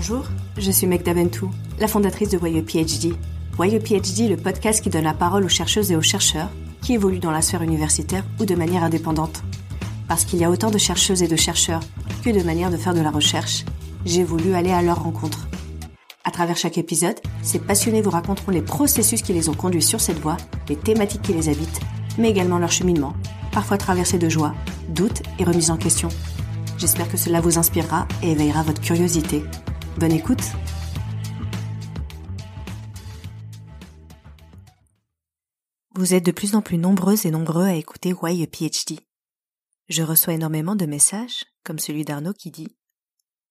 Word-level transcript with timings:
Bonjour, 0.00 0.24
je 0.56 0.70
suis 0.70 0.86
Meg 0.86 1.02
Daventou, 1.02 1.50
la 1.78 1.86
fondatrice 1.86 2.30
de 2.30 2.38
Voyeux 2.38 2.62
PhD. 2.62 3.12
Voyeux 3.52 3.80
PhD, 3.80 4.30
le 4.30 4.38
podcast 4.38 4.82
qui 4.82 4.88
donne 4.88 5.04
la 5.04 5.12
parole 5.12 5.44
aux 5.44 5.50
chercheuses 5.50 5.92
et 5.92 5.96
aux 5.96 6.00
chercheurs 6.00 6.48
qui 6.80 6.94
évoluent 6.94 7.18
dans 7.18 7.30
la 7.30 7.42
sphère 7.42 7.60
universitaire 7.60 8.24
ou 8.40 8.46
de 8.46 8.54
manière 8.54 8.82
indépendante. 8.82 9.42
Parce 10.08 10.24
qu'il 10.24 10.38
y 10.38 10.44
a 10.44 10.50
autant 10.50 10.70
de 10.70 10.78
chercheuses 10.78 11.22
et 11.22 11.28
de 11.28 11.36
chercheurs 11.36 11.82
que 12.24 12.30
de 12.30 12.42
manières 12.42 12.70
de 12.70 12.78
faire 12.78 12.94
de 12.94 13.02
la 13.02 13.10
recherche, 13.10 13.66
j'ai 14.06 14.24
voulu 14.24 14.54
aller 14.54 14.70
à 14.70 14.80
leur 14.80 15.02
rencontre. 15.02 15.46
À 16.24 16.30
travers 16.30 16.56
chaque 16.56 16.78
épisode, 16.78 17.20
ces 17.42 17.58
passionnés 17.58 18.00
vous 18.00 18.08
raconteront 18.08 18.52
les 18.52 18.62
processus 18.62 19.20
qui 19.20 19.34
les 19.34 19.50
ont 19.50 19.54
conduits 19.54 19.82
sur 19.82 20.00
cette 20.00 20.20
voie, 20.20 20.38
les 20.70 20.76
thématiques 20.76 21.20
qui 21.20 21.34
les 21.34 21.50
habitent, 21.50 21.80
mais 22.16 22.30
également 22.30 22.58
leur 22.58 22.72
cheminement, 22.72 23.12
parfois 23.52 23.76
traversé 23.76 24.16
de 24.16 24.30
joie, 24.30 24.54
doutes 24.88 25.22
et 25.38 25.44
remises 25.44 25.70
en 25.70 25.76
question. 25.76 26.08
J'espère 26.78 27.10
que 27.10 27.18
cela 27.18 27.42
vous 27.42 27.58
inspirera 27.58 28.08
et 28.22 28.30
éveillera 28.30 28.62
votre 28.62 28.80
curiosité. 28.80 29.44
Bonne 30.00 30.12
écoute 30.12 30.40
Vous 35.94 36.14
êtes 36.14 36.24
de 36.24 36.32
plus 36.32 36.54
en 36.54 36.62
plus 36.62 36.78
nombreuses 36.78 37.26
et 37.26 37.30
nombreux 37.30 37.66
à 37.66 37.74
écouter 37.74 38.14
Why 38.14 38.42
a 38.42 38.46
PhD. 38.46 38.98
Je 39.90 40.02
reçois 40.02 40.32
énormément 40.32 40.74
de 40.74 40.86
messages, 40.86 41.44
comme 41.64 41.78
celui 41.78 42.06
d'Arnaud 42.06 42.32
qui 42.32 42.50
dit 42.50 42.74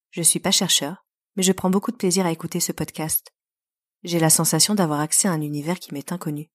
Je 0.10 0.24
suis 0.24 0.40
pas 0.40 0.50
chercheur, 0.50 1.06
mais 1.36 1.44
je 1.44 1.52
prends 1.52 1.70
beaucoup 1.70 1.92
de 1.92 1.98
plaisir 1.98 2.26
à 2.26 2.32
écouter 2.32 2.60
ce 2.60 2.72
podcast. 2.72 3.32
J'ai 4.02 4.18
la 4.18 4.32
sensation 4.32 4.74
d'avoir 4.74 5.02
accès 5.02 5.28
à 5.28 5.34
un 5.34 5.42
univers 5.42 5.78
qui 5.78 5.94
m'est 5.94 6.12
inconnu. 6.12 6.50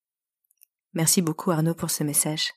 Merci 0.91 1.21
beaucoup 1.21 1.51
Arnaud 1.51 1.73
pour 1.73 1.89
ce 1.89 2.03
message. 2.03 2.51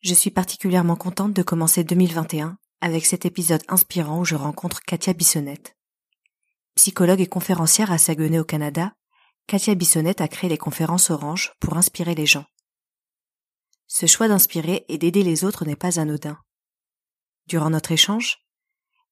Je 0.00 0.14
suis 0.14 0.32
particulièrement 0.32 0.96
contente 0.96 1.32
de 1.32 1.44
commencer 1.44 1.84
2021 1.84 2.58
avec 2.84 3.06
cet 3.06 3.24
épisode 3.24 3.62
inspirant 3.68 4.20
où 4.20 4.24
je 4.26 4.34
rencontre 4.34 4.82
Katia 4.82 5.14
Bissonnette. 5.14 5.74
Psychologue 6.74 7.22
et 7.22 7.26
conférencière 7.26 7.90
à 7.90 7.96
Saguenay 7.96 8.38
au 8.38 8.44
Canada, 8.44 8.92
Katia 9.46 9.74
Bissonnette 9.74 10.20
a 10.20 10.28
créé 10.28 10.50
les 10.50 10.58
conférences 10.58 11.08
Orange 11.08 11.54
pour 11.60 11.78
inspirer 11.78 12.14
les 12.14 12.26
gens. 12.26 12.44
Ce 13.86 14.04
choix 14.04 14.28
d'inspirer 14.28 14.84
et 14.88 14.98
d'aider 14.98 15.22
les 15.22 15.44
autres 15.44 15.64
n'est 15.64 15.76
pas 15.76 15.98
anodin. 15.98 16.36
Durant 17.46 17.70
notre 17.70 17.90
échange, 17.90 18.44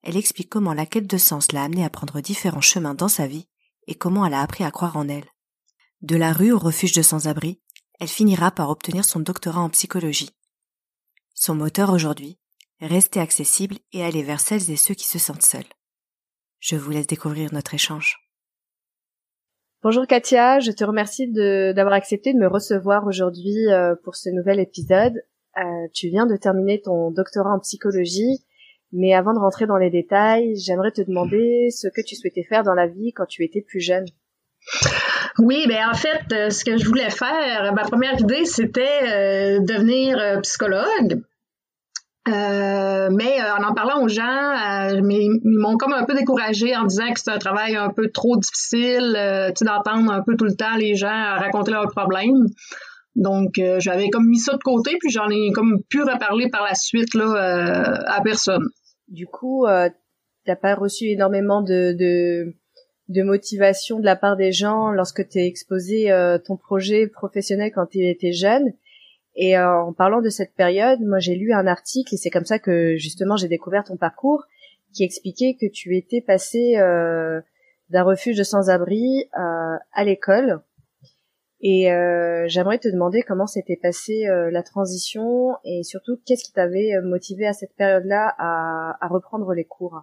elle 0.03 0.19
explique 0.19 0.51
comment 0.51 0.75
la 0.75 0.85
quête 0.85 1.07
de 1.07 1.17
sens 1.17 1.51
l'a 1.53 1.63
amenée 1.63 1.87
à 1.87 1.89
prendre 1.89 2.21
différents 2.21 2.61
chemins 2.61 2.95
dans 2.95 3.09
sa 3.09 3.27
vie 3.27 3.49
et 3.87 3.95
comment 3.95 4.27
elle 4.27 4.35
a 4.35 4.43
appris 4.43 4.65
à 4.65 4.71
croire 4.71 4.99
en 4.99 5.09
elle. 5.09 5.31
De 6.03 6.17
la 6.17 6.35
rue 6.35 6.53
au 6.53 6.59
refuge 6.59 6.93
de 6.93 7.01
sans-abri, 7.01 7.63
elle 7.99 8.09
finira 8.09 8.51
par 8.51 8.69
obtenir 8.69 9.07
son 9.07 9.21
doctorat 9.21 9.63
en 9.63 9.71
psychologie. 9.71 10.37
Son 11.33 11.55
moteur 11.55 11.91
aujourd'hui, 11.91 12.39
rester 12.87 13.21
accessible 13.21 13.77
et 13.93 14.05
aller 14.05 14.23
vers 14.23 14.41
celles 14.41 14.71
et 14.71 14.77
ceux 14.77 14.95
qui 14.95 15.07
se 15.07 15.19
sentent 15.19 15.43
seuls. 15.43 15.63
Je 16.61 16.77
vous 16.77 16.91
laisse 16.91 17.07
découvrir 17.07 17.53
notre 17.53 17.75
échange. 17.75 18.19
Bonjour 19.83 20.07
Katia, 20.07 20.61
je 20.61 20.71
te 20.71 20.85
remercie 20.85 21.27
d'avoir 21.33 21.95
accepté 21.95 22.33
de 22.33 22.39
me 22.39 22.47
recevoir 22.47 23.05
aujourd'hui 23.07 23.69
euh, 23.69 23.97
pour 24.05 24.15
ce 24.15 24.31
nouvel 24.31 24.61
épisode. 24.61 25.15
Euh, 25.59 25.89
tu 25.93 26.09
viens 26.09 26.27
de 26.27 26.37
terminer 26.37 26.81
ton 26.81 27.11
doctorat 27.11 27.53
en 27.53 27.59
psychologie, 27.59 28.45
mais 28.93 29.13
avant 29.13 29.35
de 29.35 29.41
rentrer 29.41 29.67
dans 29.67 29.77
les 29.77 29.91
détails, 29.91 30.55
j'aimerais 30.57 30.93
te 30.93 31.03
demander 31.03 31.71
ce 31.71 31.89
que 31.89 32.01
tu 32.01 32.15
souhaitais 32.15 32.45
faire 32.45 32.63
dans 32.63 32.75
la 32.75 32.87
vie 32.87 33.13
quand 33.13 33.27
tu 33.27 33.45
étais 33.45 33.61
plus 33.61 33.81
jeune. 33.81 34.05
Oui, 35.39 35.65
ben 35.67 35.89
en 35.91 35.95
fait, 35.95 36.33
euh, 36.33 36.51
ce 36.51 36.65
que 36.65 36.77
je 36.77 36.87
voulais 36.87 37.11
faire, 37.11 37.73
ma 37.75 37.83
première 37.83 38.21
idée, 38.21 38.45
c'était 38.45 39.59
devenir 39.59 40.41
psychologue. 40.43 41.23
Euh, 42.29 43.09
mais 43.11 43.41
euh, 43.41 43.57
en 43.59 43.65
en 43.69 43.75
parlant 43.75 44.05
aux 44.05 44.09
gens, 44.09 44.23
euh, 44.23 45.01
ils 45.11 45.41
m'ont 45.45 45.77
comme 45.77 45.93
un 45.93 46.05
peu 46.05 46.15
découragé 46.15 46.77
en 46.77 46.85
disant 46.85 47.13
que 47.13 47.19
c'est 47.19 47.31
un 47.33 47.39
travail 47.39 47.75
un 47.75 47.91
peu 47.91 48.11
trop 48.13 48.37
difficile, 48.37 49.17
tu 49.49 49.53
sais, 49.57 49.65
d'entendre 49.65 50.13
un 50.13 50.23
peu 50.23 50.37
tout 50.37 50.45
le 50.45 50.55
temps 50.55 50.77
les 50.77 50.95
gens 50.95 51.09
raconter 51.09 51.73
leurs 51.73 51.89
problèmes. 51.89 52.47
Donc, 53.17 53.61
j'avais 53.79 54.09
comme 54.09 54.27
mis 54.27 54.39
ça 54.39 54.53
de 54.53 54.63
côté, 54.63 54.97
puis 55.01 55.11
j'en 55.11 55.29
ai 55.29 55.51
comme 55.53 55.83
pu 55.91 56.03
reparler 56.03 56.49
par 56.49 56.63
la 56.63 56.75
suite 56.75 57.15
là 57.15 58.05
à 58.07 58.21
personne. 58.23 58.69
Du 59.09 59.27
coup, 59.27 59.67
t'as 60.47 60.57
pas 60.57 60.75
reçu 60.75 61.07
énormément 61.07 61.61
de, 61.61 61.93
de, 61.93 62.55
de 63.09 63.23
motivation 63.23 63.99
de 63.99 64.05
la 64.05 64.17
part 64.17 64.37
des 64.37 64.53
gens 64.53 64.93
lorsque 64.93 65.29
t'es 65.29 65.47
exposé 65.47 66.09
ton 66.47 66.57
projet 66.57 67.07
professionnel 67.07 67.73
quand 67.75 67.87
tu 67.87 67.99
étais 67.99 68.33
jeune. 68.33 68.73
Et 69.35 69.57
euh, 69.57 69.83
en 69.83 69.93
parlant 69.93 70.21
de 70.21 70.29
cette 70.29 70.55
période, 70.55 71.01
moi 71.01 71.19
j'ai 71.19 71.35
lu 71.35 71.53
un 71.53 71.67
article 71.67 72.15
et 72.15 72.19
c'est 72.19 72.31
comme 72.31 72.45
ça 72.45 72.59
que 72.59 72.97
justement 72.97 73.37
j'ai 73.37 73.49
découvert 73.49 73.85
ton 73.85 73.97
parcours 73.97 74.45
qui 74.93 75.05
expliquait 75.05 75.57
que 75.59 75.67
tu 75.73 75.97
étais 75.97 76.21
passé 76.21 76.77
euh, 76.77 77.41
d'un 77.89 78.03
refuge 78.03 78.37
de 78.37 78.43
sans-abri 78.43 79.25
euh, 79.39 79.77
à 79.93 80.05
l'école. 80.05 80.61
Et 81.65 81.85
j'aimerais 82.49 82.79
te 82.79 82.89
demander 82.89 83.23
comment 83.23 83.47
s'était 83.47 83.77
passée 83.77 84.25
la 84.27 84.65
transition 84.65 85.55
et 85.63 85.85
surtout 85.85 86.19
qu'est-ce 86.27 86.43
qui 86.43 86.53
t'avait 86.53 87.01
motivé 87.05 87.47
à 87.47 87.53
cette 87.53 87.77
période-là 87.77 88.35
à, 88.37 88.97
à 89.01 89.07
reprendre 89.07 89.55
les 89.55 89.65
cours? 89.65 90.03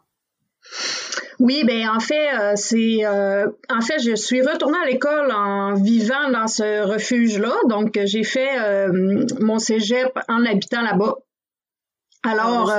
Oui, 1.39 1.63
ben 1.63 1.87
en 1.89 2.01
fait, 2.01 2.37
euh, 2.37 2.53
c'est 2.55 3.05
euh, 3.05 3.47
en 3.69 3.79
fait, 3.79 3.99
je 3.99 4.13
suis 4.13 4.41
retournée 4.41 4.77
à 4.83 4.89
l'école 4.89 5.31
en 5.31 5.73
vivant 5.73 6.29
dans 6.31 6.47
ce 6.47 6.83
refuge-là. 6.83 7.53
Donc, 7.69 7.97
j'ai 8.03 8.23
fait 8.23 8.59
euh, 8.59 9.25
mon 9.39 9.57
cégep 9.57 10.11
en 10.27 10.45
habitant 10.45 10.81
là-bas. 10.81 11.15
Alors, 12.23 12.73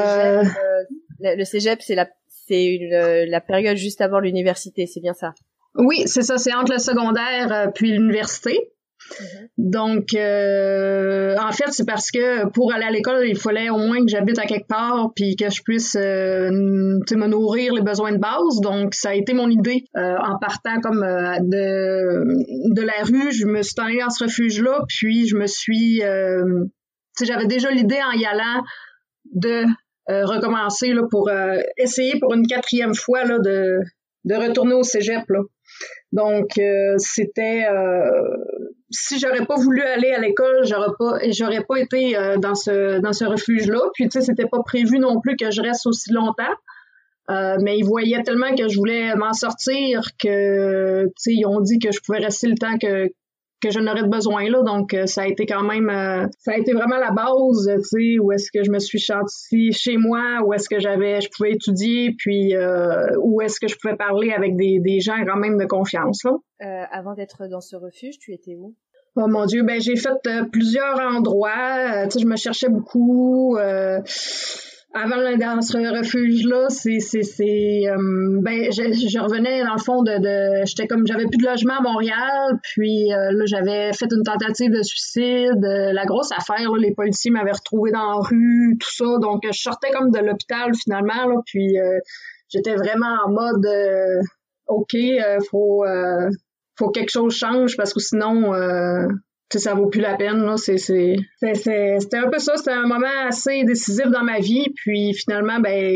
le 1.21 1.44
cégep, 1.44 1.81
c'est 1.81 1.94
la 1.94 2.09
c'est 2.28 3.26
la 3.28 3.41
période 3.41 3.76
juste 3.76 4.00
avant 4.00 4.19
l'université, 4.19 4.87
c'est 4.87 5.00
bien 5.00 5.15
ça? 5.15 5.32
Oui, 5.77 6.03
c'est 6.06 6.22
ça, 6.22 6.37
c'est 6.37 6.53
entre 6.53 6.72
le 6.72 6.78
secondaire 6.78 7.71
puis 7.75 7.92
l'université. 7.92 8.72
Mm-hmm. 9.00 9.48
Donc, 9.56 10.14
euh, 10.14 11.34
en 11.38 11.52
fait, 11.52 11.70
c'est 11.70 11.86
parce 11.86 12.10
que 12.10 12.48
pour 12.50 12.72
aller 12.72 12.84
à 12.84 12.90
l'école, 12.90 13.26
il 13.26 13.36
fallait 13.36 13.70
au 13.70 13.78
moins 13.78 14.00
que 14.00 14.08
j'habite 14.08 14.38
à 14.38 14.44
quelque 14.44 14.68
part 14.68 15.10
puis 15.16 15.36
que 15.36 15.50
je 15.50 15.62
puisse 15.62 15.96
euh, 15.96 16.50
me 16.50 17.26
nourrir 17.26 17.72
les 17.74 17.82
besoins 17.82 18.12
de 18.12 18.18
base. 18.18 18.60
Donc, 18.62 18.94
ça 18.94 19.10
a 19.10 19.14
été 19.14 19.32
mon 19.32 19.48
idée 19.48 19.84
euh, 19.96 20.16
en 20.16 20.38
partant 20.38 20.80
comme 20.80 21.00
de, 21.00 22.74
de 22.74 22.82
la 22.82 23.02
rue. 23.04 23.32
Je 23.32 23.46
me 23.46 23.62
suis 23.62 23.74
allée 23.78 24.00
dans 24.00 24.10
ce 24.10 24.24
refuge-là, 24.24 24.84
puis 24.88 25.26
je 25.26 25.36
me 25.36 25.46
suis... 25.46 26.02
j'avais 27.22 27.46
déjà 27.46 27.70
l'idée 27.70 28.00
en 28.02 28.18
y 28.18 28.24
allant 28.24 28.62
de 29.32 29.64
recommencer 30.08 30.92
là, 30.92 31.02
pour 31.10 31.30
essayer 31.76 32.18
pour 32.20 32.34
une 32.34 32.46
quatrième 32.46 32.94
fois 32.94 33.24
là, 33.24 33.38
de, 33.38 33.78
de 34.24 34.34
retourner 34.34 34.74
au 34.74 34.82
cégep. 34.82 35.24
Là. 35.28 35.40
Donc, 36.12 36.60
c'était 36.98 37.66
si 38.90 39.18
j'aurais 39.18 39.46
pas 39.46 39.56
voulu 39.56 39.82
aller 39.82 40.10
à 40.10 40.18
l'école, 40.18 40.64
j'aurais 40.64 40.92
pas 40.98 41.18
j'aurais 41.30 41.64
pas 41.64 41.78
été 41.78 42.16
euh, 42.16 42.36
dans 42.36 42.54
ce 42.54 43.00
dans 43.00 43.12
ce 43.12 43.24
refuge 43.24 43.68
là. 43.68 43.80
Puis 43.94 44.08
tu 44.08 44.18
sais, 44.18 44.26
c'était 44.26 44.46
pas 44.46 44.62
prévu 44.64 44.98
non 44.98 45.20
plus 45.20 45.36
que 45.36 45.50
je 45.50 45.62
reste 45.62 45.86
aussi 45.86 46.12
longtemps. 46.12 46.54
Euh, 47.30 47.56
mais 47.62 47.78
ils 47.78 47.84
voyaient 47.84 48.22
tellement 48.24 48.54
que 48.56 48.68
je 48.68 48.76
voulais 48.76 49.14
m'en 49.14 49.32
sortir 49.32 50.02
que 50.18 51.04
tu 51.04 51.12
sais, 51.16 51.32
ils 51.32 51.46
ont 51.46 51.60
dit 51.60 51.78
que 51.78 51.92
je 51.92 52.00
pouvais 52.04 52.18
rester 52.18 52.48
le 52.48 52.56
temps 52.56 52.76
que 52.76 53.08
que 53.60 53.71
j'en 53.71 53.87
aurais 53.87 54.06
besoin 54.06 54.48
là. 54.48 54.62
Donc 54.62 54.94
euh, 54.94 55.06
ça 55.06 55.22
a 55.22 55.26
été 55.26 55.47
quand 55.47 55.62
même 55.62 55.91
ça 56.38 56.53
a 56.53 56.56
été 56.56 56.72
vraiment 56.72 56.98
la 56.98 57.10
base, 57.10 57.71
tu 57.76 57.82
sais, 57.82 58.19
où 58.19 58.32
est-ce 58.32 58.50
que 58.53 58.65
je 58.65 58.71
me 58.71 58.78
suis 58.78 58.98
chantie 58.98 59.72
chez 59.72 59.97
moi, 59.97 60.43
où 60.44 60.53
est-ce 60.53 60.69
que 60.69 60.81
j'avais 60.81 61.21
je 61.21 61.28
pouvais 61.37 61.53
étudier, 61.53 62.15
puis 62.19 62.54
où 63.22 63.41
est-ce 63.41 63.60
que 63.60 63.69
je 63.69 63.76
pouvais 63.76 63.97
parler 63.97 64.32
avec 64.32 64.56
des, 64.56 64.78
des 64.81 65.00
gens 65.00 65.25
quand 65.26 65.37
même 65.37 65.59
de 65.59 65.66
confiance 65.66 66.25
là. 66.25 66.87
avant 66.91 67.15
d'être 67.15 67.48
dans 67.48 67.60
ce 67.60 67.76
refuge, 67.76 68.19
tu 68.19 68.32
étais 68.32 68.56
où? 68.56 68.75
Oh 69.16 69.26
mon 69.26 69.44
Dieu, 69.44 69.65
ben 69.65 69.81
j'ai 69.81 69.97
fait 69.97 70.25
euh, 70.27 70.44
plusieurs 70.44 70.98
endroits. 71.00 71.50
Euh, 71.50 72.04
tu 72.04 72.12
sais, 72.12 72.19
je 72.21 72.27
me 72.27 72.37
cherchais 72.37 72.69
beaucoup. 72.69 73.56
Euh, 73.56 74.01
avant 74.92 75.37
dans 75.37 75.60
ce 75.60 75.78
refuge-là, 75.98 76.69
c'est 76.69 76.98
c'est 76.98 77.22
c'est 77.22 77.83
ben 78.42 78.72
je, 78.72 78.92
je, 78.92 79.21
revenais 79.21 79.63
dans 79.63 79.75
le 79.75 79.81
fond 79.81 80.03
de, 80.03 80.19
de 80.19 80.65
j'étais 80.66 80.89
comme 80.89 81.07
j'avais 81.07 81.27
plus 81.27 81.39
de 81.39 81.47
logement 81.47 81.78
à 81.78 81.83
Montréal, 81.83 82.59
puis 82.63 83.09
là 83.09 83.45
j'avais 83.47 83.92
fait 83.92 84.09
une 84.10 84.25
tentative 84.25 84.72
de 84.72 84.83
suicide, 84.83 85.60
la 85.63 86.04
grosse 86.07 86.33
affaire, 86.33 86.72
les 86.75 86.92
policiers 86.92 87.31
m'avaient 87.31 87.53
retrouvé 87.53 87.92
dans 87.92 88.15
la 88.15 88.19
rue, 88.19 88.77
tout 88.81 88.91
ça, 88.92 89.19
donc 89.21 89.42
je 89.45 89.60
sortais 89.60 89.91
comme 89.92 90.10
de 90.10 90.19
l'hôpital 90.19 90.72
finalement 90.75 91.27
là, 91.27 91.37
puis 91.47 91.77
j'étais 92.48 92.75
vraiment 92.75 93.16
en 93.27 93.31
mode 93.31 93.66
ok, 94.66 94.97
faut 95.51 95.84
faut 96.81 96.91
que 96.91 96.98
quelque 96.98 97.10
chose 97.10 97.34
change 97.34 97.77
parce 97.77 97.92
que 97.92 98.01
sinon 98.01 98.54
euh, 98.54 99.07
ça 99.58 99.74
vaut 99.74 99.88
plus 99.88 100.00
la 100.00 100.16
peine 100.16 100.44
là. 100.44 100.56
C'est 100.56 100.78
c'est 100.78 101.16
c'était 101.41 102.16
un 102.16 102.30
peu 102.30 102.38
ça. 102.38 102.56
C'était 102.56 102.72
un 102.72 102.86
moment 102.86 103.06
assez 103.26 103.64
décisif 103.64 104.06
dans 104.06 104.22
ma 104.22 104.38
vie. 104.38 104.66
Puis 104.76 105.14
finalement 105.14 105.60
ben 105.60 105.94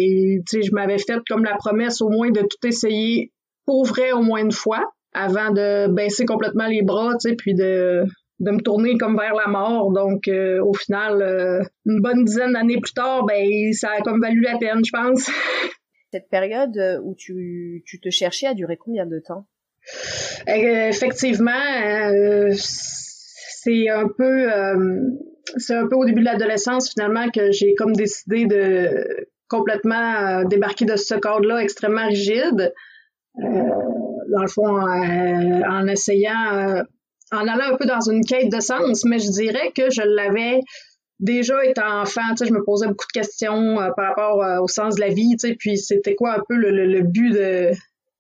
tu 0.48 0.60
sais 0.60 0.62
je 0.62 0.72
m'avais 0.72 0.98
fait 0.98 1.20
comme 1.28 1.44
la 1.44 1.56
promesse 1.56 2.00
au 2.00 2.08
moins 2.08 2.30
de 2.30 2.40
tout 2.40 2.66
essayer 2.66 3.32
pour 3.66 3.84
vrai 3.84 4.12
au 4.12 4.22
moins 4.22 4.40
une 4.40 4.52
fois 4.52 4.84
avant 5.12 5.50
de 5.50 5.86
baisser 5.92 6.26
complètement 6.26 6.66
les 6.66 6.82
bras 6.82 7.12
tu 7.20 7.30
sais 7.30 7.36
puis 7.36 7.54
de 7.54 8.04
de 8.40 8.50
me 8.50 8.60
tourner 8.60 8.98
comme 8.98 9.16
vers 9.16 9.34
la 9.34 9.46
mort. 9.46 9.92
Donc 9.92 10.28
euh, 10.28 10.60
au 10.62 10.74
final 10.74 11.22
euh, 11.22 11.62
une 11.86 12.00
bonne 12.00 12.24
dizaine 12.24 12.52
d'années 12.52 12.80
plus 12.80 12.92
tard 12.92 13.24
ben 13.24 13.72
ça 13.72 13.90
a 13.96 14.00
comme 14.00 14.20
valu 14.20 14.40
la 14.40 14.58
peine 14.58 14.84
je 14.84 14.90
pense. 14.90 15.30
Cette 16.12 16.28
période 16.28 17.00
où 17.02 17.16
tu, 17.16 17.82
tu 17.86 17.98
te 17.98 18.08
cherchais 18.08 18.46
a 18.46 18.54
duré 18.54 18.76
combien 18.76 19.04
de 19.04 19.18
temps? 19.18 19.48
Effectivement, 20.46 21.50
euh, 21.50 22.52
c'est 23.64 23.88
un 23.88 24.08
peu 24.08 24.49
c'est 25.56 25.75
un 25.75 25.87
peu 25.87 25.96
au 25.96 26.05
début 26.05 26.20
de 26.20 26.26
l'adolescence 26.26 26.93
finalement 26.93 27.28
que 27.31 27.50
j'ai 27.50 27.75
comme 27.75 27.93
décidé 27.93 28.46
de 28.46 29.26
complètement 29.49 30.44
débarquer 30.44 30.84
de 30.84 30.96
ce 30.96 31.14
cadre-là 31.14 31.58
extrêmement 31.58 32.06
rigide. 32.06 32.72
dans 33.37 34.43
le 34.43 34.49
fond, 34.49 34.69
en 34.69 35.87
essayant 35.87 36.84
en 37.32 37.49
allant 37.49 37.72
un 37.72 37.76
peu 37.76 37.87
dans 37.87 38.08
une 38.08 38.25
quête 38.25 38.50
de 38.50 38.61
sens, 38.61 39.05
mais 39.05 39.19
je 39.19 39.31
dirais 39.31 39.72
que 39.75 39.90
je 39.90 40.02
l'avais 40.02 40.60
déjà 41.20 41.64
étant 41.64 42.02
enfant, 42.02 42.22
tu 42.31 42.38
sais, 42.38 42.46
je 42.46 42.52
me 42.52 42.64
posais 42.64 42.87
beaucoup 42.87 43.06
de 43.06 43.20
questions 43.20 43.81
euh, 43.81 43.90
par 43.96 44.08
rapport 44.08 44.43
euh, 44.43 44.60
au 44.60 44.69
sens 44.69 44.96
de 44.96 45.00
la 45.00 45.08
vie, 45.08 45.37
tu 45.38 45.49
sais, 45.49 45.56
puis 45.58 45.78
c'était 45.78 46.14
quoi 46.14 46.34
un 46.34 46.43
peu 46.49 46.56
le, 46.56 47.02
but 47.02 47.31
de, 47.31 47.70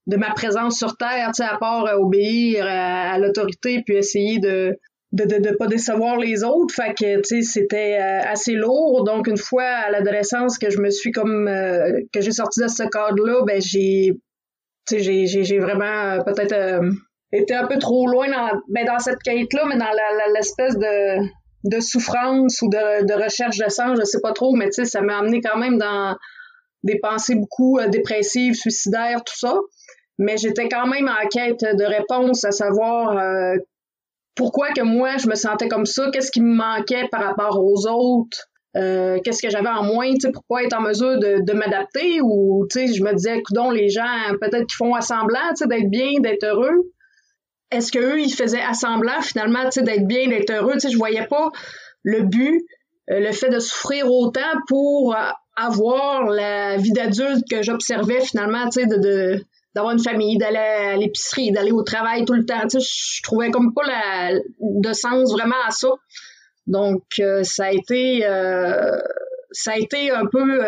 de 0.06 0.16
ma 0.16 0.30
présence 0.30 0.78
sur 0.78 0.96
Terre, 0.96 1.28
tu 1.34 1.42
sais, 1.42 1.48
à 1.48 1.56
part 1.58 1.86
euh, 1.86 1.96
obéir 1.96 2.64
à, 2.66 3.18
l'autorité 3.18 3.82
puis 3.84 3.96
essayer 3.96 4.38
de 4.38 4.78
de, 5.14 5.24
de, 5.24 5.38
de 5.38 5.56
pas 5.56 5.66
décevoir 5.66 6.18
les 6.18 6.44
autres. 6.44 6.74
Fait 6.74 6.92
que, 6.94 7.16
tu 7.22 7.42
sais, 7.42 7.42
c'était 7.42 7.96
assez 7.96 8.52
lourd. 8.52 9.04
Donc, 9.04 9.26
une 9.26 9.38
fois 9.38 9.64
à 9.64 9.90
l'adolescence 9.90 10.58
que 10.58 10.70
je 10.70 10.78
me 10.80 10.90
suis 10.90 11.10
comme, 11.10 11.46
que 12.12 12.20
j'ai 12.20 12.32
sorti 12.32 12.60
de 12.60 12.68
ce 12.68 12.82
cadre-là, 12.82 13.44
ben, 13.46 13.60
j'ai, 13.60 14.12
tu 14.86 14.98
sais, 14.98 15.26
j'ai, 15.26 15.26
j'ai, 15.26 15.58
vraiment 15.58 16.22
peut-être 16.24 16.82
été 17.32 17.54
un 17.54 17.66
peu 17.66 17.78
trop 17.78 18.06
loin 18.06 18.28
dans, 18.30 18.60
ben, 18.68 18.84
dans 18.84 18.98
cette 18.98 19.22
quête-là, 19.24 19.64
mais 19.68 19.78
dans 19.78 19.90
l'espèce 20.34 20.76
de 20.76 21.24
de 21.64 21.80
souffrance 21.80 22.60
ou 22.62 22.68
de, 22.68 23.06
de 23.06 23.14
recherche 23.14 23.56
de 23.58 23.68
sens, 23.70 23.98
je 23.98 24.04
sais 24.04 24.20
pas 24.20 24.32
trop, 24.32 24.54
mais 24.54 24.66
tu 24.66 24.72
sais, 24.72 24.84
ça 24.84 25.00
m'a 25.00 25.18
amené 25.18 25.40
quand 25.40 25.58
même 25.58 25.78
dans 25.78 26.14
des 26.82 26.98
pensées 26.98 27.34
beaucoup 27.34 27.78
euh, 27.78 27.88
dépressives, 27.88 28.54
suicidaires, 28.54 29.24
tout 29.24 29.36
ça. 29.36 29.56
Mais 30.18 30.36
j'étais 30.36 30.68
quand 30.68 30.86
même 30.86 31.08
en 31.08 31.26
quête 31.28 31.60
de 31.60 31.84
réponse 31.84 32.44
à 32.44 32.52
savoir 32.52 33.16
euh, 33.18 33.56
pourquoi 34.34 34.72
que 34.72 34.82
moi 34.82 35.16
je 35.16 35.28
me 35.28 35.34
sentais 35.34 35.68
comme 35.68 35.86
ça, 35.86 36.10
qu'est-ce 36.12 36.30
qui 36.30 36.40
me 36.40 36.54
manquait 36.54 37.08
par 37.10 37.22
rapport 37.22 37.62
aux 37.62 37.86
autres, 37.86 38.48
euh, 38.76 39.18
qu'est-ce 39.22 39.40
que 39.40 39.50
j'avais 39.50 39.68
en 39.68 39.84
moins, 39.84 40.10
tu 40.12 40.20
sais, 40.22 40.32
pour 40.32 40.42
pas 40.48 40.64
être 40.64 40.76
en 40.76 40.80
mesure 40.80 41.18
de, 41.18 41.52
m'adapter? 41.52 42.20
Ou 42.20 42.66
tu 42.70 42.86
sais, 42.86 42.92
je 42.92 43.02
me 43.04 43.14
disais, 43.14 43.40
dont 43.52 43.70
les 43.70 43.88
gens 43.88 44.02
peut-être 44.40 44.66
qu'ils 44.66 44.76
font 44.76 44.94
assemblant, 44.94 45.50
tu 45.50 45.56
sais, 45.58 45.66
d'être 45.66 45.88
bien, 45.90 46.20
d'être 46.20 46.44
heureux. 46.44 46.90
Est-ce 47.70 47.92
qu'eux, 47.92 48.20
ils 48.20 48.32
faisaient 48.32 48.60
assemblant 48.60 49.20
finalement, 49.22 49.64
tu 49.64 49.72
sais, 49.72 49.82
d'être 49.82 50.06
bien, 50.06 50.28
d'être 50.28 50.50
heureux, 50.50 50.74
tu 50.74 50.80
sais, 50.80 50.90
je 50.90 50.98
voyais 50.98 51.26
pas 51.26 51.50
le 52.02 52.22
but, 52.22 52.62
euh, 53.10 53.20
le 53.20 53.32
fait 53.32 53.48
de 53.48 53.60
souffrir 53.60 54.10
autant 54.10 54.40
pour 54.66 55.14
euh, 55.14 55.30
avoir 55.56 56.24
la 56.24 56.76
vie 56.76 56.92
d'adulte 56.92 57.44
que 57.48 57.62
j'observais 57.62 58.20
finalement, 58.22 58.68
tu 58.68 58.80
sais, 58.80 58.86
de, 58.86 59.44
d'avoir 59.74 59.92
une 59.92 60.02
famille, 60.02 60.38
d'aller 60.38 60.56
à 60.56 60.96
l'épicerie, 60.96 61.52
d'aller 61.52 61.72
au 61.72 61.82
travail 61.82 62.24
tout 62.24 62.34
le 62.34 62.44
temps, 62.44 62.60
tu 62.62 62.80
sais, 62.80 62.86
je 63.16 63.22
trouvais 63.22 63.50
comme 63.50 63.74
pas 63.74 63.82
de 64.60 64.92
sens 64.92 65.32
vraiment 65.32 65.62
à 65.66 65.70
ça. 65.70 65.88
Donc, 66.66 67.02
euh, 67.18 67.42
ça 67.42 67.66
a 67.66 67.72
été, 67.72 68.20
ça 69.50 69.72
a 69.72 69.78
été 69.78 70.10
un 70.10 70.26
peu 70.26 70.60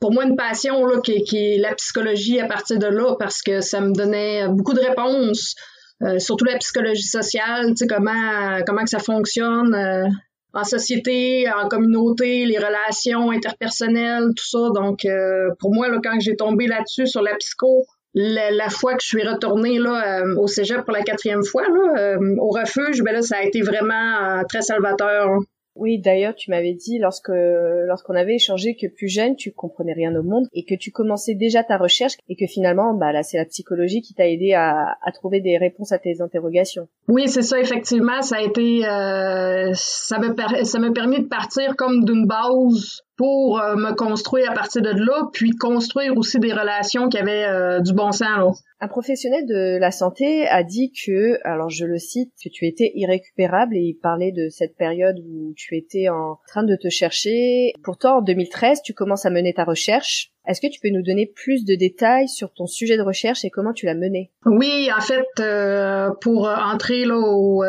pour 0.00 0.12
moi 0.12 0.24
une 0.24 0.36
passion 0.36 0.84
là, 0.86 1.00
qui, 1.00 1.22
qui, 1.22 1.36
est 1.36 1.58
la 1.58 1.74
psychologie 1.74 2.40
à 2.40 2.46
partir 2.46 2.78
de 2.78 2.86
là 2.86 3.16
parce 3.18 3.42
que 3.42 3.60
ça 3.60 3.80
me 3.80 3.92
donnait 3.92 4.46
beaucoup 4.48 4.74
de 4.74 4.80
réponses, 4.80 5.54
euh, 6.02 6.18
surtout 6.18 6.44
la 6.44 6.58
psychologie 6.58 7.06
sociale, 7.06 7.68
tu 7.70 7.76
sais 7.76 7.86
comment 7.86 8.60
comment 8.66 8.84
que 8.84 8.90
ça 8.90 8.98
fonctionne 8.98 9.74
euh, 9.74 10.06
en 10.52 10.64
société, 10.64 11.46
en 11.50 11.68
communauté, 11.68 12.46
les 12.46 12.58
relations 12.58 13.30
interpersonnelles, 13.30 14.28
tout 14.36 14.46
ça. 14.46 14.68
Donc 14.74 15.04
euh, 15.04 15.50
pour 15.60 15.74
moi 15.74 15.88
là, 15.88 15.98
quand 16.02 16.18
j'ai 16.20 16.36
tombé 16.36 16.66
là-dessus 16.66 17.06
sur 17.06 17.22
la 17.22 17.34
psycho, 17.36 17.84
la, 18.14 18.70
fois 18.70 18.94
que 18.94 19.02
je 19.02 19.08
suis 19.08 19.28
retournée 19.28 19.78
là 19.78 20.22
au 20.38 20.46
cégep 20.46 20.84
pour 20.84 20.94
la 20.94 21.02
quatrième 21.02 21.44
fois 21.44 21.64
là, 21.68 22.16
au 22.38 22.48
refuge, 22.48 23.02
ben 23.02 23.12
là 23.12 23.20
ça 23.20 23.36
a 23.36 23.42
été 23.42 23.60
vraiment 23.60 24.42
très 24.48 24.62
salvateur. 24.62 25.38
Oui, 25.76 25.98
d'ailleurs, 25.98 26.34
tu 26.34 26.50
m'avais 26.50 26.74
dit 26.74 26.98
lorsque 26.98 27.30
lorsqu'on 27.30 28.14
avait 28.14 28.36
échangé 28.36 28.74
que 28.74 28.86
plus 28.86 29.08
jeune, 29.08 29.36
tu 29.36 29.52
comprenais 29.52 29.92
rien 29.92 30.14
au 30.16 30.22
monde 30.22 30.46
et 30.52 30.64
que 30.64 30.74
tu 30.74 30.90
commençais 30.90 31.34
déjà 31.34 31.62
ta 31.62 31.76
recherche 31.76 32.14
et 32.28 32.36
que 32.36 32.46
finalement, 32.46 32.94
bah 32.94 33.12
là, 33.12 33.22
c'est 33.22 33.36
la 33.36 33.44
psychologie 33.44 34.00
qui 34.00 34.14
t'a 34.14 34.28
aidé 34.28 34.52
à, 34.54 34.96
à, 35.02 35.12
trouver 35.12 35.40
des 35.40 35.58
réponses 35.58 35.92
à 35.92 35.98
tes 35.98 36.20
interrogations. 36.20 36.88
Oui, 37.08 37.28
c'est 37.28 37.42
ça. 37.42 37.60
Effectivement, 37.60 38.22
ça 38.22 38.36
a 38.36 38.42
été, 38.42 38.86
euh, 38.86 39.70
ça 39.74 40.18
me 40.18 40.64
ça 40.64 40.78
m'a 40.78 40.90
permis 40.90 41.20
de 41.20 41.28
partir 41.28 41.76
comme 41.76 42.04
d'une 42.04 42.26
base 42.26 43.02
pour 43.16 43.60
euh, 43.60 43.76
me 43.76 43.94
construire 43.94 44.50
à 44.50 44.54
partir 44.54 44.82
de 44.82 44.90
là, 44.90 45.28
puis 45.32 45.50
construire 45.52 46.16
aussi 46.16 46.38
des 46.38 46.52
relations 46.52 47.08
qui 47.08 47.18
avaient 47.18 47.44
euh, 47.44 47.80
du 47.80 47.94
bon 47.94 48.12
sens. 48.12 48.36
Là. 48.36 48.50
Un 48.80 48.88
professionnel 48.88 49.46
de 49.46 49.78
la 49.78 49.90
santé 49.90 50.46
a 50.48 50.62
dit 50.62 50.92
que, 50.92 51.38
alors 51.44 51.70
je 51.70 51.86
le 51.86 51.96
cite, 51.98 52.30
que 52.44 52.50
tu 52.50 52.66
étais 52.66 52.92
irrécupérable 52.94 53.74
et 53.74 53.80
il 53.80 53.94
parlait 53.94 54.32
de 54.32 54.50
cette 54.50 54.76
période 54.76 55.16
où 55.26 55.54
tu 55.56 55.78
étais 55.78 56.10
en 56.10 56.38
train 56.46 56.62
de 56.62 56.76
te 56.76 56.90
chercher. 56.90 57.72
Pourtant, 57.82 58.18
en 58.18 58.22
2013, 58.22 58.82
tu 58.84 58.92
commences 58.92 59.24
à 59.24 59.30
mener 59.30 59.54
ta 59.54 59.64
recherche. 59.64 60.30
Est-ce 60.46 60.60
que 60.60 60.70
tu 60.70 60.78
peux 60.80 60.90
nous 60.90 61.02
donner 61.02 61.26
plus 61.34 61.64
de 61.64 61.74
détails 61.74 62.28
sur 62.28 62.52
ton 62.52 62.66
sujet 62.66 62.98
de 62.98 63.02
recherche 63.02 63.44
et 63.44 63.50
comment 63.50 63.72
tu 63.72 63.86
l'as 63.86 63.94
mené? 63.94 64.30
Oui, 64.44 64.90
en 64.96 65.00
fait, 65.00 65.26
euh, 65.40 66.10
pour 66.20 66.46
entrer 66.46 67.06
là, 67.06 67.16
au, 67.16 67.64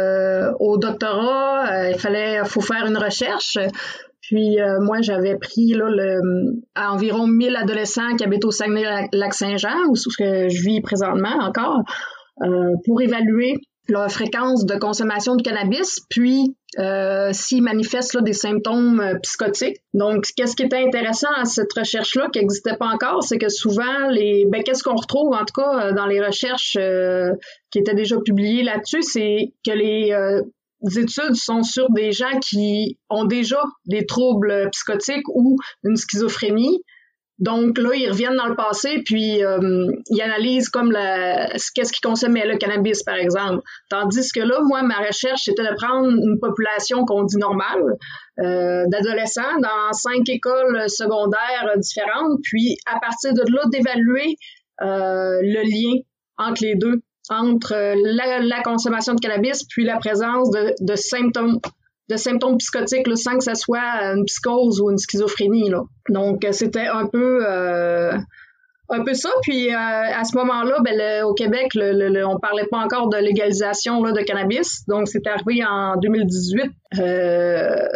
au 0.60 0.78
doctorat, 0.78 1.90
il 1.90 1.98
fallait, 1.98 2.44
faut 2.44 2.62
faire 2.62 2.86
une 2.86 2.98
recherche. 2.98 3.58
Puis 4.28 4.60
euh, 4.60 4.80
moi, 4.82 4.98
j'avais 5.00 5.38
pris 5.38 5.70
là, 5.70 5.86
le, 5.90 6.20
à 6.76 6.92
environ 6.92 7.28
1000 7.28 7.56
adolescents 7.56 8.16
qui 8.18 8.26
habitent 8.26 8.44
au 8.44 8.52
Saguenay-Lac-Saint-Jean, 8.52 9.88
où 9.90 9.96
je 9.96 10.64
vis 10.64 10.82
présentement 10.82 11.38
encore, 11.40 11.84
euh, 12.44 12.74
pour 12.86 13.02
évaluer 13.02 13.56
leur 13.88 14.12
fréquence 14.12 14.66
de 14.66 14.76
consommation 14.76 15.38
de 15.38 15.42
cannabis, 15.42 16.02
puis 16.10 16.58
euh, 16.78 17.30
s'ils 17.32 17.64
manifestent 17.64 18.16
là, 18.16 18.22
des 18.22 18.34
symptômes 18.34 19.00
euh, 19.00 19.18
psychotiques. 19.24 19.78
Donc, 19.94 20.26
qu'est-ce 20.36 20.58
qui 20.58 20.64
était 20.64 20.84
intéressant 20.86 21.32
à 21.38 21.46
cette 21.46 21.72
recherche-là, 21.72 22.28
qui 22.34 22.40
n'existait 22.40 22.76
pas 22.76 22.88
encore, 22.88 23.24
c'est 23.24 23.38
que 23.38 23.48
souvent, 23.48 24.10
les, 24.10 24.46
ben, 24.52 24.62
qu'est-ce 24.62 24.84
qu'on 24.84 24.98
retrouve 24.98 25.34
en 25.34 25.46
tout 25.46 25.62
cas 25.62 25.94
dans 25.94 26.06
les 26.06 26.20
recherches 26.20 26.78
qui 27.72 27.80
étaient 27.80 27.96
déjà 27.96 28.18
publiées 28.20 28.64
là-dessus, 28.64 29.04
c'est 29.04 29.54
que 29.66 29.72
les 29.72 30.42
études 30.96 31.36
sont 31.36 31.64
sur 31.64 31.90
des 31.92 32.12
gens 32.12 32.40
qui 32.40 32.98
ont 33.10 33.26
déjà 33.26 33.62
des 33.86 34.06
troubles 34.06 34.70
psychotiques 34.72 35.28
ou 35.30 35.58
une 35.84 35.96
schizophrénie. 35.96 36.82
Donc 37.40 37.78
là, 37.78 37.92
ils 37.94 38.10
reviennent 38.10 38.36
dans 38.36 38.48
le 38.48 38.56
passé, 38.56 39.04
puis 39.06 39.44
euh, 39.46 39.86
ils 40.10 40.22
analysent 40.24 40.70
comme 40.70 40.92
la, 40.92 41.50
qu'est-ce 41.76 41.94
qui 41.94 42.02
consommait 42.02 42.48
le 42.48 42.58
cannabis, 42.58 43.04
par 43.04 43.16
exemple. 43.16 43.62
Tandis 43.90 44.32
que 44.32 44.40
là, 44.40 44.60
moi, 44.64 44.82
ma 44.82 44.98
recherche, 44.98 45.42
c'était 45.44 45.62
de 45.62 45.76
prendre 45.76 46.08
une 46.08 46.40
population 46.42 47.06
qu'on 47.06 47.24
dit 47.24 47.38
normale, 47.38 47.84
euh, 48.40 48.86
d'adolescents 48.88 49.60
dans 49.62 49.94
cinq 49.94 50.28
écoles 50.30 50.90
secondaires 50.90 51.78
différentes, 51.78 52.40
puis 52.42 52.78
à 52.88 53.00
partir 53.00 53.34
de 53.34 53.44
là, 53.52 53.64
d'évaluer 53.72 54.36
euh, 54.82 55.40
le 55.44 55.62
lien 55.62 56.02
entre 56.40 56.64
les 56.64 56.76
deux 56.76 57.02
entre 57.30 57.76
la, 57.76 58.62
consommation 58.62 59.14
de 59.14 59.20
cannabis 59.20 59.64
puis 59.70 59.84
la 59.84 59.98
présence 59.98 60.50
de, 60.52 60.96
symptômes 60.96 61.60
psychotiques 62.58 63.08
sans 63.18 63.38
que 63.38 63.44
ça 63.44 63.56
soit 63.56 64.14
une 64.16 64.26
psychose 64.26 64.82
ou 64.82 64.92
une 64.92 64.98
schizophrénie. 64.98 65.72
Donc 66.10 66.46
euh, 66.46 66.52
c'était 66.52 66.88
un 66.88 67.06
peu 67.08 67.46
euh, 67.46 68.14
un 68.90 69.04
peu 69.04 69.14
ça. 69.14 69.30
Puis 69.42 69.70
euh, 69.70 69.78
à 69.78 70.24
ce 70.24 70.38
moment-là, 70.38 70.78
ben, 70.82 71.24
au 71.24 71.34
Québec, 71.34 71.76
le, 71.76 72.10
le, 72.10 72.26
on 72.26 72.40
parlait 72.40 72.68
pas 72.72 72.78
encore 72.78 73.10
de 73.10 73.18
légalisation 73.18 74.02
de 74.02 74.22
cannabis. 74.22 74.86
Donc 74.88 75.10
c'est 75.10 75.28
arrivé 75.28 75.64
en 75.66 75.98
2018. 75.98 76.72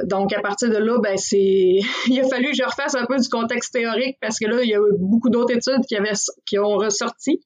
donc 0.08 0.34
à 0.34 0.42
partir 0.42 0.70
de 0.70 0.78
là, 0.78 1.00
ben 1.02 1.16
il 1.32 2.20
a 2.20 2.28
fallu 2.28 2.48
que 2.50 2.58
je 2.58 2.66
refasse 2.66 2.96
un 2.96 3.06
peu 3.06 3.18
du 3.18 3.30
contexte 3.30 3.74
théorique 3.74 4.18
parce 4.22 4.38
que 4.38 4.48
là 4.48 4.62
il 4.62 4.70
y 4.70 4.76
a 4.76 4.80
eu 4.80 4.98
beaucoup 5.00 5.30
d'autres 5.30 5.54
études 5.54 5.86
qui 5.88 5.96
qui 6.46 6.60
ont 6.60 6.76
ressorti. 6.76 7.40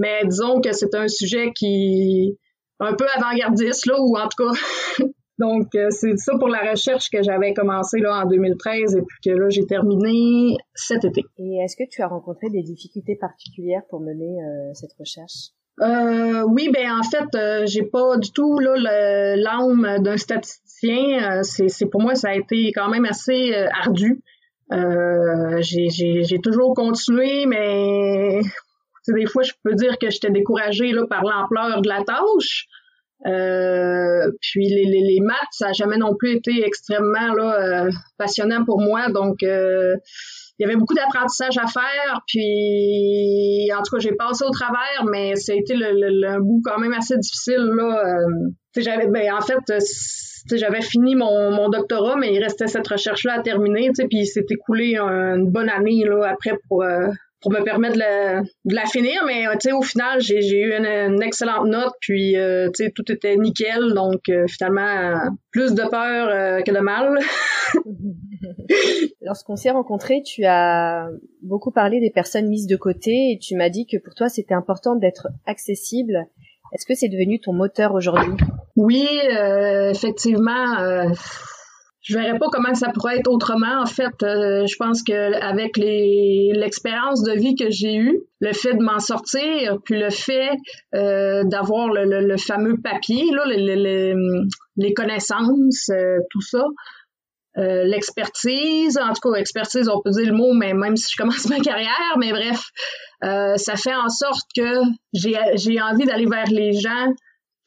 Mais 0.00 0.22
disons 0.24 0.60
que 0.60 0.72
c'est 0.72 0.94
un 0.94 1.06
sujet 1.06 1.52
qui 1.54 2.36
un 2.80 2.94
peu 2.94 3.04
avant-gardiste, 3.14 3.86
là, 3.86 3.94
ou 4.00 4.16
en 4.16 4.26
tout 4.28 4.44
cas. 4.44 4.58
Donc, 5.38 5.74
euh, 5.74 5.86
c'est 5.90 6.18
ça 6.18 6.32
pour 6.38 6.48
la 6.48 6.70
recherche 6.70 7.08
que 7.10 7.22
j'avais 7.22 7.54
commencé 7.54 7.98
là 7.98 8.22
en 8.22 8.26
2013 8.26 8.96
et 8.96 9.00
puis 9.00 9.18
que 9.24 9.30
là, 9.30 9.48
j'ai 9.48 9.64
terminé 9.64 10.56
cet 10.74 11.04
été. 11.04 11.22
Et 11.38 11.56
est-ce 11.64 11.76
que 11.76 11.88
tu 11.90 12.02
as 12.02 12.08
rencontré 12.08 12.48
des 12.50 12.62
difficultés 12.62 13.16
particulières 13.16 13.82
pour 13.88 14.00
mener 14.00 14.42
euh, 14.42 14.74
cette 14.74 14.92
recherche? 14.98 15.52
Euh, 15.80 16.44
oui, 16.46 16.70
ben 16.74 16.90
en 16.92 17.02
fait, 17.02 17.34
euh, 17.34 17.64
j'ai 17.64 17.84
pas 17.84 18.18
du 18.18 18.32
tout 18.32 18.58
là 18.58 19.34
l'âme 19.36 20.02
d'un 20.02 20.18
statisticien. 20.18 21.42
c'est 21.42 21.86
pour 21.86 22.02
moi, 22.02 22.14
ça 22.14 22.30
a 22.30 22.34
été 22.34 22.70
quand 22.72 22.90
même 22.90 23.06
assez 23.06 23.54
ardu. 23.82 24.22
j'ai 24.70 26.38
toujours 26.42 26.74
continué, 26.74 27.46
mais 27.46 28.40
des 29.08 29.26
fois, 29.26 29.42
je 29.42 29.52
peux 29.62 29.74
dire 29.74 29.98
que 29.98 30.10
j'étais 30.10 30.30
découragée 30.30 30.92
là, 30.92 31.06
par 31.08 31.22
l'ampleur 31.22 31.80
de 31.82 31.88
la 31.88 32.02
tâche. 32.04 32.68
Euh, 33.26 34.30
puis 34.40 34.66
les, 34.68 34.86
les, 34.86 35.02
les, 35.02 35.20
maths, 35.20 35.36
ça 35.52 35.66
n'a 35.66 35.72
jamais 35.72 35.98
non 35.98 36.16
plus 36.16 36.36
été 36.36 36.64
extrêmement 36.64 37.34
là, 37.34 37.84
euh, 37.84 37.90
passionnant 38.16 38.64
pour 38.64 38.80
moi. 38.80 39.10
Donc, 39.10 39.42
euh, 39.42 39.94
il 40.58 40.62
y 40.62 40.64
avait 40.64 40.76
beaucoup 40.76 40.94
d'apprentissage 40.94 41.58
à 41.58 41.66
faire, 41.66 42.20
puis 42.26 43.70
en 43.72 43.82
tout 43.82 43.96
cas, 43.96 43.98
j'ai 43.98 44.14
passé 44.14 44.44
au 44.44 44.50
travers, 44.50 45.04
mais 45.10 45.34
ça 45.36 45.52
a 45.52 45.56
été 45.56 45.74
le, 45.74 45.90
le, 45.92 46.40
bout 46.40 46.62
quand 46.64 46.78
même 46.78 46.92
assez 46.92 47.16
difficile, 47.16 47.70
là. 47.76 48.04
Euh, 48.06 48.50
j'avais, 48.76 49.08
ben, 49.08 49.32
en 49.34 49.40
fait, 49.40 49.58
j'avais 50.52 50.82
fini 50.82 51.14
mon, 51.14 51.50
mon, 51.50 51.68
doctorat, 51.68 52.16
mais 52.16 52.32
il 52.32 52.42
restait 52.42 52.68
cette 52.68 52.88
recherche-là 52.88 53.34
à 53.38 53.42
terminer, 53.42 53.90
puis 53.92 54.08
il 54.12 54.26
s'est 54.26 54.46
écoulé 54.48 54.96
une 54.96 55.50
bonne 55.50 55.68
année, 55.68 56.04
là, 56.04 56.24
après 56.30 56.56
pour... 56.68 56.84
Euh, 57.40 57.50
pour 57.50 57.52
me 57.52 57.62
permettre 57.64 57.94
de 57.94 58.00
la, 58.00 58.40
de 58.42 58.74
la 58.74 58.86
finir, 58.86 59.22
mais 59.26 59.44
tu 59.52 59.68
sais, 59.68 59.72
au 59.72 59.82
final, 59.82 60.20
j'ai, 60.20 60.60
eu 60.60 60.74
une, 60.74 61.22
excellente 61.22 61.66
note, 61.66 61.94
puis 62.00 62.36
euh, 62.36 62.68
tu 62.74 62.84
sais, 62.84 62.90
tout 62.90 63.10
était 63.10 63.36
nickel, 63.36 63.94
donc 63.94 64.28
euh, 64.28 64.46
finalement, 64.48 65.14
plus 65.50 65.74
de 65.74 65.82
peur 65.88 66.28
euh, 66.28 66.60
que 66.62 66.70
de 66.70 66.80
mal. 66.80 67.18
Lorsqu'on 69.22 69.56
s'est 69.56 69.70
rencontrés, 69.70 70.22
tu 70.24 70.44
as 70.44 71.08
beaucoup 71.42 71.70
parlé 71.70 72.00
des 72.00 72.10
personnes 72.10 72.48
mises 72.48 72.66
de 72.66 72.76
côté 72.76 73.32
et 73.32 73.38
tu 73.38 73.56
m'as 73.56 73.68
dit 73.68 73.86
que 73.86 73.96
pour 73.98 74.14
toi, 74.14 74.28
c'était 74.28 74.54
important 74.54 74.96
d'être 74.96 75.28
accessible. 75.46 76.26
Est-ce 76.72 76.86
que 76.86 76.94
c'est 76.94 77.08
devenu 77.08 77.40
ton 77.40 77.52
moteur 77.52 77.94
aujourd'hui? 77.94 78.32
Oui, 78.76 79.06
effectivement 79.90 80.76
je 82.02 82.16
verrais 82.16 82.38
pas 82.38 82.46
comment 82.50 82.74
ça 82.74 82.90
pourrait 82.92 83.18
être 83.18 83.28
autrement. 83.30 83.82
En 83.82 83.86
fait, 83.86 84.22
euh, 84.22 84.66
je 84.66 84.76
pense 84.76 85.02
que 85.02 85.34
avec 85.42 85.76
l'expérience 85.76 87.22
de 87.22 87.32
vie 87.32 87.54
que 87.54 87.70
j'ai 87.70 87.94
eue, 87.94 88.20
le 88.40 88.52
fait 88.52 88.74
de 88.74 88.82
m'en 88.82 88.98
sortir, 88.98 89.78
puis 89.84 89.98
le 89.98 90.10
fait 90.10 90.50
euh, 90.94 91.42
d'avoir 91.44 91.88
le, 91.88 92.04
le, 92.04 92.36
fameux 92.38 92.76
papier, 92.82 93.30
là, 93.32 93.44
les, 93.46 94.14
les 94.76 94.94
connaissances, 94.94 95.90
euh, 95.90 96.18
tout 96.30 96.40
ça, 96.40 96.64
l'expertise, 97.56 98.96
en 98.96 99.12
tout 99.12 99.30
cas, 99.30 99.38
expertise, 99.38 99.90
on 99.90 100.00
peut 100.00 100.10
dire 100.10 100.32
le 100.32 100.36
mot, 100.36 100.54
mais 100.54 100.72
même 100.72 100.96
si 100.96 101.12
je 101.12 101.22
commence 101.22 101.46
ma 101.50 101.60
carrière, 101.60 102.16
mais 102.18 102.30
bref, 102.32 102.70
ça 103.20 103.76
fait 103.76 103.94
en 103.94 104.08
sorte 104.08 104.48
que 104.56 104.80
j'ai 105.12 105.82
envie 105.82 106.06
d'aller 106.06 106.26
vers 106.26 106.48
les 106.50 106.72
gens 106.72 107.12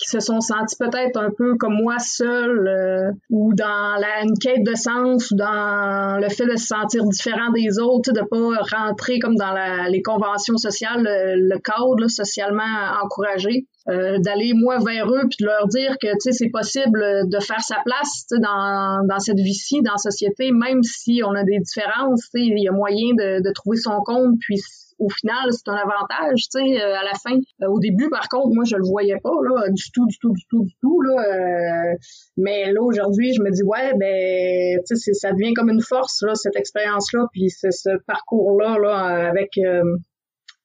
qui 0.04 0.10
se 0.10 0.20
sont 0.20 0.42
sentis 0.42 0.76
peut-être 0.78 1.18
un 1.18 1.30
peu 1.36 1.56
comme 1.56 1.76
moi 1.76 1.98
seul 2.00 2.68
euh, 2.68 3.12
ou 3.30 3.54
dans 3.54 3.96
la, 4.00 4.24
une 4.24 4.38
quête 4.38 4.64
de 4.64 4.76
sens 4.76 5.32
ou 5.32 5.36
dans 5.36 6.20
le 6.20 6.30
fait 6.30 6.46
de 6.46 6.58
se 6.58 6.68
sentir 6.68 7.06
différent 7.06 7.52
des 7.52 7.80
autres, 7.80 8.12
de 8.12 8.22
pas 8.22 8.78
rentrer 8.78 9.20
comme 9.20 9.36
dans 9.36 9.52
la, 9.52 9.90
les 9.90 10.02
conventions 10.02 10.58
sociales, 10.58 11.04
le, 11.04 11.58
cadre 11.60 12.08
socialement 12.10 12.64
encouragé. 13.02 13.66
Euh, 13.90 14.18
d'aller 14.20 14.54
moi 14.56 14.78
vers 14.80 15.10
eux 15.10 15.24
puis 15.30 15.38
de 15.42 15.46
leur 15.46 15.68
dire 15.68 15.98
que 16.02 16.08
tu 16.08 16.18
sais 16.22 16.32
c'est 16.32 16.50
possible 16.50 17.04
de 17.28 17.40
faire 17.42 17.60
sa 17.60 17.76
place 17.84 18.24
dans, 18.32 19.06
dans 19.06 19.20
cette 19.20 19.40
vie-ci 19.40 19.82
dans 19.82 19.92
la 19.92 19.98
société 19.98 20.54
même 20.54 20.82
si 20.84 21.22
on 21.22 21.32
a 21.32 21.44
des 21.44 21.60
différences 21.60 22.30
il 22.34 22.64
y 22.64 22.70
a 22.70 22.72
moyen 22.72 23.14
de, 23.18 23.44
de 23.44 23.52
trouver 23.52 23.76
son 23.76 24.00
compte 24.06 24.38
puis 24.40 24.56
au 25.04 25.10
final, 25.10 25.50
c'est 25.52 25.70
un 25.70 25.76
avantage, 25.76 26.48
tu 26.52 26.60
sais, 26.60 26.82
euh, 26.82 26.96
à 26.96 27.04
la 27.04 27.14
fin. 27.22 27.36
Euh, 27.62 27.68
au 27.68 27.80
début, 27.80 28.10
par 28.10 28.28
contre, 28.30 28.54
moi, 28.54 28.64
je 28.66 28.76
le 28.76 28.84
voyais 28.84 29.18
pas, 29.22 29.36
là, 29.44 29.70
du 29.70 29.92
tout, 29.92 30.06
du 30.06 30.18
tout, 30.20 30.32
du 30.32 30.44
tout, 30.50 30.64
du 30.64 30.74
tout, 30.82 31.02
là. 31.02 31.16
Euh, 31.22 31.96
mais 32.38 32.72
là, 32.72 32.82
aujourd'hui, 32.82 33.34
je 33.34 33.42
me 33.42 33.52
dis, 33.52 33.64
ouais, 33.64 33.94
ben, 33.98 34.80
tu 34.88 34.96
sais, 34.96 35.14
ça 35.14 35.32
devient 35.32 35.54
comme 35.54 35.70
une 35.70 35.82
force, 35.82 36.22
là, 36.24 36.36
cette 36.36 36.56
expérience-là, 36.56 37.28
puis 37.32 37.50
ce 37.50 37.98
parcours-là, 38.08 38.78
là, 38.82 39.30
avec 39.30 39.52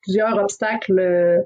plusieurs 0.02 0.38
obstacles 0.38 1.44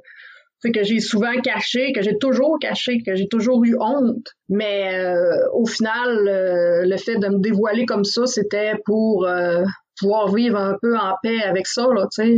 que 0.63 0.85
j'ai 0.85 1.01
souvent 1.01 1.35
caché, 1.43 1.93
que 1.93 2.03
j'ai 2.03 2.19
toujours 2.19 2.59
caché, 2.61 3.03
que 3.05 3.17
j'ai 3.17 3.27
toujours 3.27 3.65
eu 3.65 3.77
honte. 3.81 4.29
Mais 4.49 4.95
au 5.53 5.67
final, 5.67 6.85
le 6.85 6.97
fait 6.97 7.17
de 7.17 7.29
me 7.29 7.41
dévoiler 7.41 7.85
comme 7.87 8.05
ça, 8.05 8.27
c'était 8.27 8.75
pour 8.85 9.27
pouvoir 9.99 10.33
vivre 10.33 10.59
un 10.59 10.77
peu 10.81 10.97
en 10.97 11.15
paix 11.23 11.43
avec 11.43 11.67
ça, 11.67 11.87
là, 11.93 12.07
tu 12.13 12.23
sais. 12.23 12.37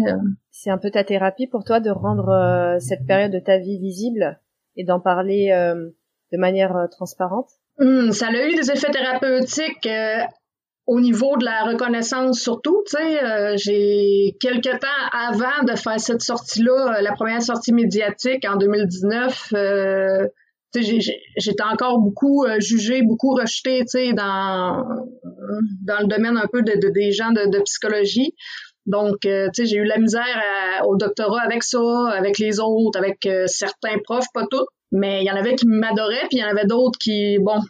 C'est 0.65 0.71
un 0.71 0.79
peu 0.79 0.91
ta 0.91 1.05
thérapie 1.05 1.47
pour 1.47 1.63
toi 1.63 1.79
de 1.79 1.91
rendre 1.91 2.31
euh, 2.31 2.79
cette 2.81 3.07
période 3.07 3.31
de 3.31 3.39
ta 3.39 3.59
vie 3.59 3.79
visible 3.79 4.41
et 4.77 4.85
d'en 4.85 4.99
parler 4.99 5.51
euh, 5.53 5.91
de 6.33 6.39
manière 6.39 6.75
euh, 6.75 6.87
transparente? 6.91 7.51
Hum, 7.81 8.13
ça 8.13 8.29
a 8.29 8.49
eu 8.49 8.55
des 8.55 8.71
effets 8.71 8.91
thérapeutiques 8.91 9.87
au 10.87 11.01
niveau 11.01 11.37
de 11.37 11.45
la 11.45 11.65
reconnaissance 11.65 12.41
surtout, 12.41 12.83
tu 12.87 12.97
j'ai 13.57 14.39
quelques 14.41 14.81
temps 14.81 15.03
avant 15.13 15.65
de 15.65 15.77
faire 15.77 16.01
cette 16.01 16.23
sortie-là, 16.23 17.03
la 17.03 17.13
première 17.13 17.43
sortie 17.43 17.75
médiatique 17.75 18.47
en 18.49 18.57
2019, 18.57 19.53
j'étais 20.75 21.63
encore 21.63 21.99
beaucoup 21.99 22.47
jugée, 22.59 23.03
beaucoup 23.03 23.35
rejetée, 23.35 23.85
dans 24.15 24.83
dans 25.85 26.01
le 26.01 26.07
domaine 26.07 26.37
un 26.37 26.49
peu 26.51 26.63
de, 26.63 26.89
des 26.91 27.13
gens 27.13 27.33
de, 27.33 27.63
psychologie. 27.65 28.35
Donc, 28.87 29.25
euh, 29.25 29.49
tu 29.55 29.63
sais, 29.63 29.67
j'ai 29.67 29.77
eu 29.79 29.85
la 29.85 29.99
misère 29.99 30.83
au 30.87 30.97
doctorat 30.97 31.43
avec 31.43 31.63
ça, 31.63 31.81
avec 32.11 32.39
les 32.39 32.61
autres, 32.61 32.99
avec 32.99 33.25
euh, 33.27 33.47
certains 33.47 33.99
profs, 34.03 34.27
pas 34.33 34.47
tous, 34.51 34.67
mais 34.93 35.23
il 35.23 35.27
y 35.27 35.31
en 35.31 35.37
avait 35.37 35.55
qui 35.55 35.67
m'adoraient, 35.67 36.27
puis 36.29 36.39
il 36.39 36.41
y 36.41 36.45
en 36.45 36.49
avait 36.49 36.67
d'autres 36.67 36.99
qui, 36.99 37.39
bon, 37.39 37.61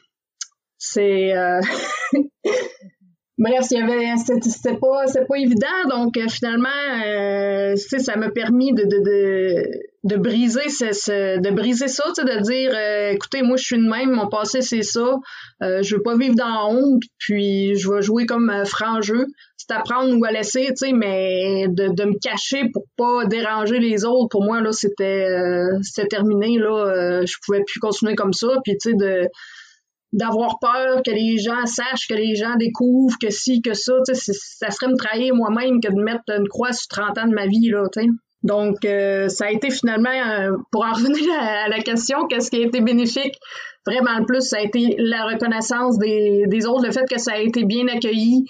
c'est 0.78 1.32
Bref, 3.36 3.66
il 3.72 4.14
c'était 4.16 4.76
pas 4.76 5.04
pas 5.28 5.38
évident. 5.38 5.66
Donc 5.90 6.16
euh, 6.16 6.28
finalement 6.28 6.68
euh, 7.04 7.74
ça 7.76 8.16
m'a 8.16 8.30
permis 8.30 8.72
de, 8.72 8.84
de, 8.84 9.02
de, 9.02 9.62
de 10.04 10.16
briser 10.16 10.68
ce, 10.68 11.40
de 11.40 11.50
briser 11.50 11.88
ça, 11.88 12.04
de 12.16 12.42
dire 12.42 12.70
euh, 12.72 13.10
écoutez 13.10 13.42
moi 13.42 13.56
je 13.56 13.64
suis 13.64 13.76
de 13.76 13.90
même, 13.90 14.12
mon 14.12 14.28
passé 14.28 14.60
c'est 14.60 14.82
ça, 14.82 15.16
euh, 15.64 15.82
je 15.82 15.96
veux 15.96 16.02
pas 16.02 16.16
vivre 16.16 16.36
dans 16.36 16.48
la 16.48 16.66
honte, 16.66 17.02
puis 17.18 17.74
je 17.74 17.90
vais 17.90 18.02
jouer 18.02 18.24
comme 18.24 18.52
franc 18.66 19.00
jeu, 19.00 19.26
c'est 19.66 19.74
à 19.74 19.80
prendre 19.80 20.16
ou 20.18 20.24
à 20.24 20.30
laisser, 20.30 20.66
tu 20.68 20.74
sais 20.76 20.92
mais 20.92 21.66
de, 21.68 21.88
de 21.88 22.04
me 22.04 22.18
cacher 22.18 22.68
pour 22.72 22.84
pas 22.96 23.26
déranger 23.26 23.78
les 23.78 24.04
autres, 24.04 24.28
pour 24.30 24.44
moi 24.44 24.60
là 24.60 24.72
c'était 24.72 25.26
c'était 25.82 26.08
terminé 26.08 26.58
là, 26.58 27.22
je 27.24 27.34
pouvais 27.44 27.62
plus 27.64 27.80
continuer 27.80 28.14
comme 28.14 28.32
ça, 28.32 28.48
puis 28.64 28.76
tu 28.78 28.90
sais 28.90 28.96
de 28.96 29.28
d'avoir 30.14 30.60
peur 30.60 31.02
que 31.04 31.10
les 31.10 31.38
gens 31.38 31.66
sachent, 31.66 32.06
que 32.08 32.14
les 32.14 32.36
gens 32.36 32.54
découvrent, 32.56 33.16
que 33.20 33.30
si, 33.30 33.60
que 33.60 33.74
ça, 33.74 33.94
ça 34.04 34.70
serait 34.70 34.86
me 34.86 34.96
trahir 34.96 35.34
moi-même 35.34 35.80
que 35.80 35.92
de 35.92 36.00
mettre 36.00 36.22
une 36.28 36.46
croix 36.46 36.72
sur 36.72 36.86
30 36.88 37.18
ans 37.18 37.26
de 37.26 37.34
ma 37.34 37.46
vie, 37.46 37.68
là, 37.68 37.84
sais. 37.92 38.06
Donc, 38.44 38.84
euh, 38.84 39.28
ça 39.28 39.46
a 39.46 39.50
été 39.50 39.70
finalement, 39.70 40.10
euh, 40.10 40.52
pour 40.70 40.84
en 40.84 40.92
revenir 40.94 41.28
à, 41.40 41.68
la 41.68 41.80
question, 41.80 42.26
qu'est-ce 42.28 42.50
qui 42.50 42.62
a 42.62 42.66
été 42.66 42.80
bénéfique? 42.80 43.34
Vraiment 43.86 44.18
le 44.18 44.24
plus, 44.24 44.42
ça 44.42 44.58
a 44.58 44.60
été 44.60 44.94
la 44.98 45.24
reconnaissance 45.24 45.98
des, 45.98 46.44
des 46.46 46.66
autres, 46.66 46.86
le 46.86 46.92
fait 46.92 47.06
que 47.10 47.18
ça 47.18 47.32
a 47.32 47.38
été 47.38 47.64
bien 47.64 47.88
accueilli, 47.88 48.44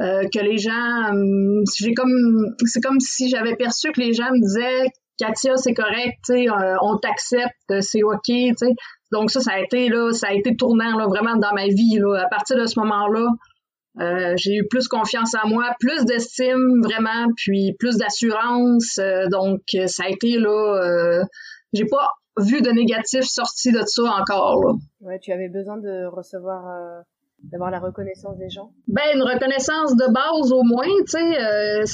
euh, 0.00 0.22
que 0.32 0.40
les 0.40 0.58
gens, 0.58 1.10
hum, 1.10 1.62
j'ai 1.76 1.94
comme, 1.94 2.54
c'est 2.64 2.80
comme 2.80 3.00
si 3.00 3.28
j'avais 3.28 3.56
perçu 3.56 3.92
que 3.92 4.00
les 4.00 4.12
gens 4.12 4.30
me 4.30 4.40
disaient, 4.40 4.90
Katia, 5.18 5.56
c'est 5.56 5.72
correct, 5.72 6.18
tu 6.26 6.48
on 6.82 6.98
t'accepte, 6.98 7.80
c'est 7.80 8.02
ok, 8.02 8.20
tu 8.26 8.54
sais. 8.56 8.74
Donc 9.12 9.30
ça, 9.30 9.40
ça 9.40 9.52
a 9.52 9.60
été 9.60 9.88
là, 9.88 10.12
ça 10.12 10.28
a 10.28 10.32
été 10.32 10.56
tournant 10.56 10.96
là, 10.96 11.06
vraiment 11.06 11.36
dans 11.36 11.54
ma 11.54 11.66
vie. 11.66 11.98
Là. 11.98 12.24
À 12.24 12.28
partir 12.28 12.56
de 12.58 12.66
ce 12.66 12.78
moment-là, 12.80 13.28
euh, 14.00 14.34
j'ai 14.36 14.56
eu 14.56 14.66
plus 14.68 14.88
confiance 14.88 15.34
en 15.42 15.48
moi, 15.48 15.74
plus 15.78 16.04
d'estime 16.04 16.82
vraiment, 16.82 17.28
puis 17.36 17.74
plus 17.78 17.96
d'assurance. 17.96 18.98
Euh, 18.98 19.28
donc 19.28 19.60
ça 19.86 20.04
a 20.04 20.08
été 20.08 20.38
là, 20.38 20.82
euh, 20.82 21.24
j'ai 21.72 21.86
pas 21.86 22.08
vu 22.38 22.60
de 22.60 22.70
négatif 22.70 23.24
sorti 23.24 23.72
de 23.72 23.82
ça 23.86 24.02
encore. 24.02 24.62
Là. 24.62 24.74
Ouais, 25.00 25.18
tu 25.20 25.32
avais 25.32 25.48
besoin 25.48 25.78
de 25.78 26.04
recevoir, 26.06 26.66
euh, 26.68 27.00
d'avoir 27.42 27.70
la 27.70 27.78
reconnaissance 27.78 28.36
des 28.38 28.50
gens. 28.50 28.70
Ben 28.88 29.02
une 29.14 29.22
reconnaissance 29.22 29.96
de 29.96 30.12
base 30.12 30.52
au 30.52 30.62
moins, 30.62 30.86
tu 31.06 31.18
sais. 31.18 31.84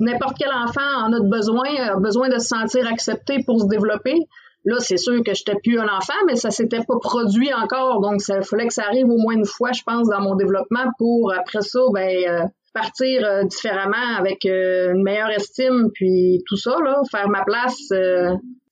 N'importe 0.00 0.36
quel 0.38 0.50
enfant 0.50 1.04
en 1.04 1.12
a 1.12 1.20
besoin, 1.20 1.74
a 1.76 1.96
besoin 1.96 2.30
de 2.30 2.38
se 2.38 2.48
sentir 2.48 2.86
accepté 2.86 3.44
pour 3.44 3.60
se 3.60 3.66
développer. 3.66 4.16
Là, 4.64 4.76
c'est 4.78 4.98
sûr 4.98 5.22
que 5.24 5.32
j'étais 5.32 5.56
plus 5.62 5.78
un 5.78 5.88
enfant, 5.88 6.18
mais 6.26 6.36
ça 6.36 6.50
s'était 6.50 6.84
pas 6.86 6.98
produit 7.00 7.52
encore. 7.54 8.00
Donc, 8.00 8.20
il 8.28 8.44
fallait 8.44 8.66
que 8.66 8.74
ça 8.74 8.84
arrive 8.84 9.08
au 9.08 9.16
moins 9.16 9.34
une 9.34 9.46
fois, 9.46 9.72
je 9.72 9.82
pense, 9.82 10.08
dans 10.08 10.20
mon 10.20 10.34
développement 10.36 10.84
pour, 10.98 11.32
après 11.32 11.62
ça, 11.62 11.80
ben, 11.94 12.10
euh, 12.28 12.46
partir 12.74 13.24
euh, 13.24 13.44
différemment 13.44 14.16
avec 14.18 14.44
euh, 14.44 14.92
une 14.92 15.02
meilleure 15.02 15.30
estime, 15.30 15.90
puis 15.94 16.42
tout 16.46 16.56
ça, 16.56 16.76
là, 16.84 17.00
faire 17.10 17.28
ma 17.28 17.44
place 17.44 17.78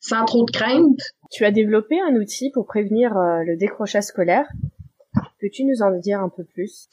sans 0.01 0.25
trop 0.27 0.45
de 0.45 0.51
crainte. 0.51 1.01
Tu 1.31 1.45
as 1.45 1.51
développé 1.51 1.99
un 2.01 2.15
outil 2.17 2.51
pour 2.53 2.67
prévenir 2.67 3.13
le 3.15 3.57
décrochage 3.57 4.05
scolaire. 4.05 4.47
Peux-tu 5.41 5.65
nous 5.65 5.83
en 5.83 5.97
dire 5.99 6.21
un 6.21 6.29
peu 6.29 6.45
plus? 6.45 6.89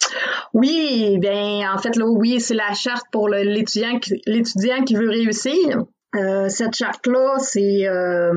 Oui, 0.53 1.17
bien, 1.19 1.73
en 1.73 1.77
fait, 1.79 1.95
là, 1.95 2.05
oui, 2.05 2.39
c'est 2.39 2.53
la 2.53 2.73
charte 2.73 3.05
pour 3.11 3.27
l'étudiant 3.27 3.99
l'étudiant 4.27 4.83
qui 4.83 4.95
veut 4.95 5.09
réussir. 5.09 5.85
Euh, 6.15 6.47
cette 6.47 6.75
charte-là, 6.75 7.37
c'est 7.39 7.87
euh, 7.87 8.31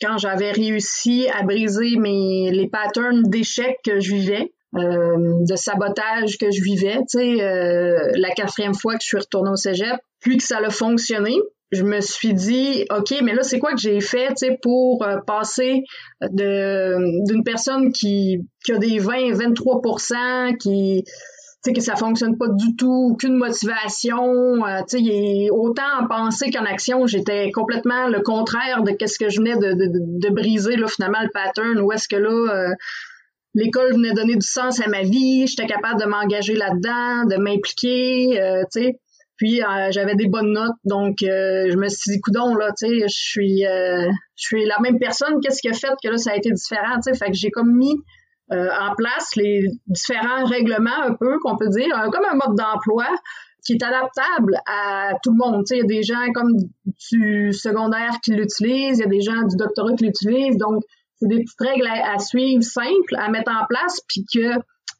quand 0.00 0.16
j'avais 0.16 0.52
réussi 0.52 1.28
à 1.28 1.42
briser 1.42 1.96
mes 1.98 2.50
les 2.52 2.68
patterns 2.68 3.22
d'échecs 3.24 3.78
que 3.84 4.00
je 4.00 4.14
vivais, 4.14 4.52
euh, 4.76 5.16
de 5.48 5.56
sabotage 5.56 6.38
que 6.38 6.50
je 6.50 6.62
vivais. 6.62 6.98
Tu 7.10 7.18
sais, 7.18 8.10
la 8.14 8.30
quatrième 8.30 8.74
fois 8.74 8.94
que 8.94 9.02
je 9.02 9.08
suis 9.08 9.18
retournée 9.18 9.50
au 9.50 9.56
cégep, 9.56 9.98
puis 10.20 10.38
que 10.38 10.42
ça 10.42 10.58
a 10.58 10.70
fonctionné, 10.70 11.36
je 11.70 11.82
me 11.82 12.00
suis 12.00 12.34
dit, 12.34 12.86
ok, 12.90 13.14
mais 13.22 13.34
là 13.34 13.42
c'est 13.42 13.58
quoi 13.58 13.72
que 13.72 13.80
j'ai 13.80 14.00
fait, 14.00 14.34
tu 14.34 14.56
pour 14.62 15.06
passer 15.26 15.82
de 16.22 16.96
d'une 17.26 17.44
personne 17.44 17.92
qui 17.92 18.38
qui 18.64 18.72
a 18.72 18.78
des 18.78 18.98
20, 18.98 19.32
23% 19.32 20.56
qui 20.56 21.04
sais 21.62 21.72
que 21.72 21.80
ça 21.80 21.96
fonctionne 21.96 22.36
pas 22.38 22.48
du 22.48 22.76
tout, 22.76 23.10
aucune 23.12 23.34
motivation. 23.34 24.64
Euh, 24.64 24.80
tu 24.88 25.04
sais, 25.04 25.48
autant 25.50 26.00
en 26.00 26.06
pensée 26.06 26.50
qu'en 26.50 26.64
action, 26.64 27.06
j'étais 27.06 27.50
complètement 27.50 28.08
le 28.08 28.20
contraire 28.20 28.82
de 28.82 28.92
qu'est-ce 28.92 29.18
que 29.18 29.28
je 29.28 29.38
venais 29.38 29.56
de, 29.56 29.72
de, 29.74 30.28
de, 30.28 30.34
briser 30.34 30.76
là 30.76 30.86
finalement 30.86 31.20
le 31.22 31.30
pattern. 31.30 31.78
Où 31.80 31.92
est-ce 31.92 32.08
que 32.08 32.16
là 32.16 32.30
euh, 32.30 32.74
l'école 33.54 33.92
venait 33.92 34.12
donner 34.12 34.36
du 34.36 34.46
sens 34.46 34.80
à 34.80 34.88
ma 34.88 35.02
vie, 35.02 35.46
j'étais 35.46 35.66
capable 35.66 36.00
de 36.00 36.06
m'engager 36.06 36.54
là-dedans, 36.54 37.26
de 37.26 37.36
m'impliquer, 37.36 38.40
euh, 38.40 38.62
tu 38.72 38.82
sais. 38.82 39.00
Puis 39.38 39.62
j'avais 39.90 40.16
des 40.16 40.26
bonnes 40.26 40.52
notes, 40.52 40.76
donc 40.84 41.16
je 41.20 41.76
me 41.76 41.88
suis 41.88 42.12
dit 42.12 42.20
coudon 42.20 42.54
là, 42.54 42.72
tu 42.76 42.88
sais, 42.88 43.00
je 43.02 43.06
suis 43.08 43.62
je 43.62 44.10
suis 44.34 44.66
la 44.66 44.78
même 44.80 44.98
personne. 44.98 45.40
Qu'est-ce 45.40 45.62
qui 45.62 45.68
a 45.68 45.72
fait 45.72 45.94
que 46.02 46.10
là 46.10 46.18
ça 46.18 46.32
a 46.32 46.36
été 46.36 46.50
différent, 46.50 46.96
tu 46.96 47.12
sais? 47.12 47.14
Fait 47.16 47.30
que 47.30 47.36
j'ai 47.36 47.50
comme 47.50 47.72
mis 47.72 47.94
euh, 48.50 48.68
en 48.80 48.94
place 48.94 49.36
les 49.36 49.60
différents 49.88 50.46
règlements 50.46 51.02
un 51.04 51.12
peu 51.14 51.38
qu'on 51.42 51.58
peut 51.58 51.68
dire, 51.68 51.86
comme 52.10 52.24
un 52.24 52.34
mode 52.34 52.56
d'emploi 52.56 53.06
qui 53.62 53.74
est 53.74 53.82
adaptable 53.82 54.58
à 54.66 55.10
tout 55.22 55.32
le 55.32 55.36
monde. 55.36 55.64
Tu 55.66 55.74
sais, 55.74 55.76
il 55.76 55.80
y 55.80 55.84
a 55.84 55.86
des 55.86 56.02
gens 56.02 56.32
comme 56.32 56.52
du 57.10 57.52
secondaire 57.52 58.16
qui 58.24 58.32
l'utilisent, 58.32 58.98
il 58.98 59.02
y 59.02 59.04
a 59.04 59.08
des 59.08 59.20
gens 59.20 59.42
du 59.42 59.54
doctorat 59.56 59.92
qui 59.98 60.06
l'utilisent, 60.06 60.56
donc 60.56 60.82
c'est 61.16 61.28
des 61.28 61.40
petites 61.40 61.60
règles 61.60 61.88
à, 61.88 62.18
suivre 62.18 62.62
simples, 62.62 63.16
à 63.18 63.28
mettre 63.28 63.52
en 63.52 63.66
place, 63.66 64.00
puis 64.08 64.24
que 64.32 64.54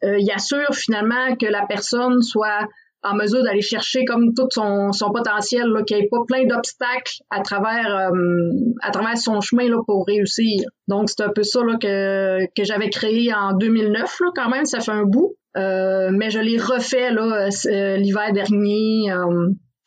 euh, 0.04 0.18
il 0.18 0.30
assure 0.30 0.74
finalement 0.74 1.34
que 1.40 1.46
la 1.46 1.64
personne 1.66 2.20
soit 2.20 2.68
en 3.02 3.14
mesure 3.14 3.42
d'aller 3.44 3.62
chercher 3.62 4.04
comme 4.04 4.34
tout 4.34 4.48
son, 4.50 4.92
son 4.92 5.10
potentiel, 5.10 5.66
qu'il 5.86 5.98
n'y 5.98 6.04
ait 6.04 6.08
pas 6.08 6.24
plein 6.26 6.44
d'obstacles 6.46 7.22
à 7.30 7.40
travers 7.40 8.10
euh, 8.12 8.50
à 8.82 8.90
travers 8.90 9.16
son 9.16 9.40
chemin 9.40 9.68
là, 9.68 9.78
pour 9.86 10.06
réussir. 10.06 10.62
Donc 10.88 11.08
c'est 11.08 11.22
un 11.22 11.30
peu 11.30 11.42
ça 11.42 11.62
là, 11.62 11.76
que, 11.80 12.44
que 12.56 12.64
j'avais 12.64 12.90
créé 12.90 13.32
en 13.32 13.52
2009, 13.54 14.20
là, 14.20 14.26
quand 14.34 14.50
même, 14.50 14.64
ça 14.64 14.80
fait 14.80 14.92
un 14.92 15.04
bout. 15.04 15.36
Euh, 15.56 16.10
mais 16.12 16.30
je 16.30 16.40
l'ai 16.40 16.58
refait 16.58 17.10
là 17.10 17.48
euh, 17.66 17.96
l'hiver 17.96 18.32
dernier. 18.32 19.12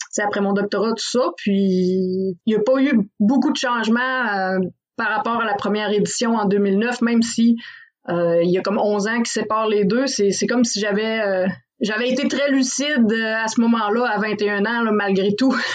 c'est 0.10 0.24
après 0.24 0.42
mon 0.42 0.54
doctorat, 0.54 0.92
tout 0.92 1.10
ça. 1.10 1.32
Puis 1.38 1.54
il 1.54 2.38
n'y 2.48 2.56
a 2.56 2.60
pas 2.60 2.82
eu 2.82 3.10
beaucoup 3.20 3.52
de 3.52 3.58
changements 3.58 4.60
par 4.96 5.10
rapport 5.10 5.42
à 5.42 5.46
la 5.46 5.56
première 5.56 5.92
édition 5.92 6.36
en 6.36 6.46
2009, 6.46 7.02
même 7.02 7.22
si 7.22 7.58
il 8.10 8.50
y 8.50 8.58
a 8.58 8.62
comme 8.62 8.80
11 8.80 9.08
ans 9.08 9.22
qui 9.22 9.32
séparent 9.32 9.68
les 9.68 9.84
deux. 9.84 10.08
C'est 10.08 10.48
comme 10.48 10.64
si 10.64 10.80
j'avais 10.80 11.46
j'avais 11.82 12.10
été 12.10 12.28
très 12.28 12.50
lucide 12.52 13.12
euh, 13.12 13.36
à 13.36 13.48
ce 13.48 13.60
moment-là, 13.62 14.06
à 14.06 14.20
21 14.20 14.66
ans, 14.66 14.92
malgré 14.92 15.36
tout. 15.36 15.56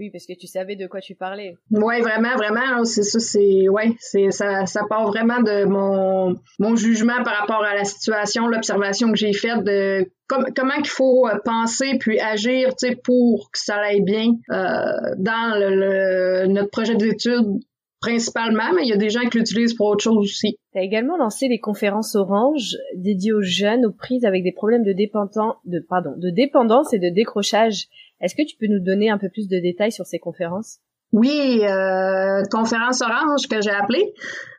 Oui, 0.00 0.10
parce 0.10 0.26
que 0.26 0.32
tu 0.34 0.46
savais 0.46 0.76
de 0.76 0.86
quoi 0.86 1.00
tu 1.00 1.16
parlais. 1.16 1.56
Oui, 1.72 2.00
vraiment, 2.00 2.36
vraiment. 2.36 2.84
C'est 2.84 3.02
ça, 3.02 3.18
c'est 3.18 3.68
ouais, 3.68 3.96
c'est 3.98 4.30
ça, 4.30 4.64
ça 4.64 4.82
part 4.88 5.08
vraiment 5.08 5.40
de 5.42 5.64
mon 5.64 6.36
mon 6.60 6.76
jugement 6.76 7.20
par 7.24 7.36
rapport 7.36 7.64
à 7.64 7.74
la 7.74 7.82
situation, 7.82 8.46
l'observation 8.46 9.10
que 9.10 9.18
j'ai 9.18 9.32
faite 9.32 9.64
de 9.64 10.08
comment 10.28 10.76
qu'il 10.76 10.86
faut 10.86 11.26
euh, 11.26 11.34
penser 11.44 11.98
puis 11.98 12.20
agir, 12.20 12.76
tu 12.76 12.86
sais, 12.90 12.94
pour 12.94 13.50
que 13.50 13.58
ça 13.58 13.74
aille 13.78 14.02
bien 14.02 14.34
euh, 14.52 14.92
dans 15.16 15.58
le, 15.58 16.46
notre 16.46 16.70
projet 16.70 16.94
d'études 16.94 17.58
principalement, 18.00 18.72
mais 18.76 18.82
il 18.82 18.88
y 18.88 18.92
a 18.92 18.96
des 18.96 19.10
gens 19.10 19.28
qui 19.28 19.38
l'utilisent 19.38 19.74
pour 19.74 19.88
autre 19.88 20.04
chose 20.04 20.18
aussi. 20.18 20.57
Tu 20.78 20.82
as 20.82 20.84
également 20.84 21.16
lancé 21.16 21.48
des 21.48 21.58
conférences 21.58 22.14
Orange 22.14 22.76
dédiées 22.94 23.32
aux 23.32 23.42
jeunes 23.42 23.84
aux 23.84 23.90
prises 23.90 24.24
avec 24.24 24.44
des 24.44 24.52
problèmes 24.52 24.84
de, 24.84 24.92
dépendant, 24.92 25.56
de, 25.64 25.80
pardon, 25.80 26.14
de 26.16 26.30
dépendance 26.30 26.94
et 26.94 27.00
de 27.00 27.12
décrochage. 27.12 27.88
Est-ce 28.20 28.36
que 28.36 28.46
tu 28.46 28.56
peux 28.56 28.68
nous 28.68 28.78
donner 28.78 29.10
un 29.10 29.18
peu 29.18 29.28
plus 29.28 29.48
de 29.48 29.58
détails 29.58 29.90
sur 29.90 30.06
ces 30.06 30.20
conférences? 30.20 30.78
Oui, 31.12 31.62
euh, 31.64 32.42
conférence 32.52 33.00
Orange 33.00 33.48
que 33.50 33.60
j'ai 33.60 33.70
appelée. 33.70 34.12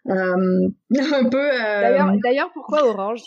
Euh, 0.09 0.67
un 1.13 1.29
peu. 1.29 1.37
Euh... 1.37 2.17
D'ailleurs, 2.21 2.51
pourquoi 2.53 2.85
Orange? 2.85 3.21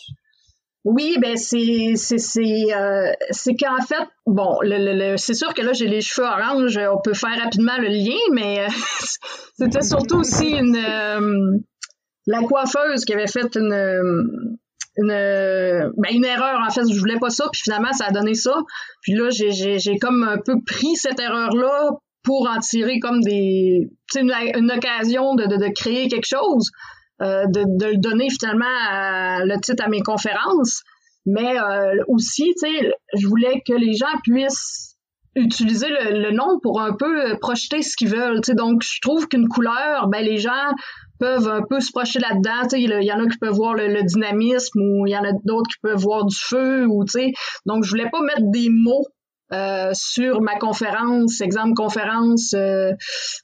Oui, 0.85 1.17
ben 1.21 1.37
c'est 1.37 1.93
c'est 1.95 2.19
c'est 2.19 2.75
euh, 2.75 3.13
c'est 3.31 3.55
qu'en 3.55 3.81
fait, 3.87 4.05
bon, 4.27 4.59
le, 4.63 5.13
le, 5.13 5.17
c'est 5.17 5.35
sûr 5.35 5.55
que 5.55 5.63
là 5.63 5.73
j'ai 5.73 5.87
les 5.87 6.01
cheveux 6.01 6.27
orange, 6.27 6.77
on 6.77 7.01
peut 7.01 7.15
faire 7.15 7.39
rapidement 7.41 7.79
le 7.79 7.87
lien, 7.87 8.19
mais 8.33 8.61
euh, 8.61 8.69
c'était 9.57 9.83
surtout 9.83 10.17
aussi 10.17 10.51
une 10.51 10.77
euh, 10.77 11.57
la 12.27 12.41
coiffeuse 12.43 13.05
qui 13.05 13.15
avait 13.15 13.27
fait 13.27 13.57
une 13.57 14.59
une, 14.99 15.09
ben, 15.09 16.11
une 16.13 16.25
erreur 16.25 16.61
en 16.61 16.71
fait, 16.71 16.83
je 16.93 16.99
voulais 16.99 17.19
pas 17.19 17.31
ça, 17.31 17.47
puis 17.51 17.63
finalement 17.63 17.93
ça 17.93 18.07
a 18.07 18.11
donné 18.11 18.35
ça. 18.35 18.55
Puis 19.03 19.15
là 19.15 19.29
j'ai 19.31 19.99
comme 19.99 20.23
un 20.23 20.39
peu 20.45 20.57
pris 20.67 20.97
cette 20.97 21.19
erreur 21.19 21.55
là 21.55 21.91
pour 22.23 22.49
en 22.49 22.59
tirer 22.61 22.99
comme 23.01 23.21
des 23.21 23.89
une, 24.17 24.33
une 24.55 24.71
occasion 24.71 25.35
de, 25.35 25.47
de 25.47 25.73
créer 25.75 26.09
quelque 26.09 26.29
chose. 26.29 26.71
Euh, 27.23 27.45
de, 27.47 27.63
de, 27.79 27.87
le 27.93 27.99
donner 27.99 28.29
finalement 28.31 28.65
le 29.45 29.61
titre 29.61 29.85
à 29.85 29.89
mes 29.89 30.01
conférences. 30.01 30.83
Mais 31.25 31.57
euh, 31.57 32.03
aussi, 32.09 32.53
tu 32.61 32.67
sais, 32.67 32.93
je 33.15 33.29
voulais 33.29 33.63
que 33.65 33.75
les 33.75 33.93
gens 33.93 34.19
puissent 34.25 34.97
utiliser 35.37 35.87
le, 35.89 36.33
nom 36.33 36.59
pour 36.63 36.81
un 36.81 36.95
peu 36.99 37.37
projeter 37.41 37.83
ce 37.83 37.97
qu'ils 37.97 38.09
veulent. 38.09 38.41
Tu 38.41 38.51
sais, 38.51 38.55
donc, 38.55 38.83
je 38.83 39.01
trouve 39.01 39.29
qu'une 39.29 39.47
couleur, 39.47 40.09
ben 40.09 40.25
les 40.25 40.39
gens 40.39 40.73
peuvent 41.23 41.49
un 41.49 41.63
peu 41.63 41.79
se 41.79 41.93
projeter 41.93 42.19
là-dedans. 42.19 42.69
Il 42.73 43.05
y 43.05 43.13
en 43.13 43.25
a 43.25 43.29
qui 43.29 43.39
peuvent 43.39 43.55
voir 43.55 43.75
le, 43.75 44.03
dynamisme 44.03 44.81
ou 44.81 45.07
il 45.07 45.13
y 45.13 45.17
en 45.17 45.23
a 45.23 45.33
d'autres 45.45 45.71
qui 45.71 45.79
peuvent 45.81 46.01
voir 46.01 46.27
du 46.27 46.37
feu 46.37 46.85
ou 46.87 47.05
tu 47.05 47.13
sais. 47.13 47.33
Donc, 47.65 47.85
je 47.85 47.91
voulais 47.91 48.11
pas 48.11 48.21
mettre 48.23 48.51
des 48.51 48.69
mots 48.69 49.07
euh, 49.53 49.91
sur 49.93 50.41
ma 50.41 50.57
conférence, 50.57 51.41
exemple 51.41 51.75
conférence, 51.75 52.55
euh, 52.55 52.91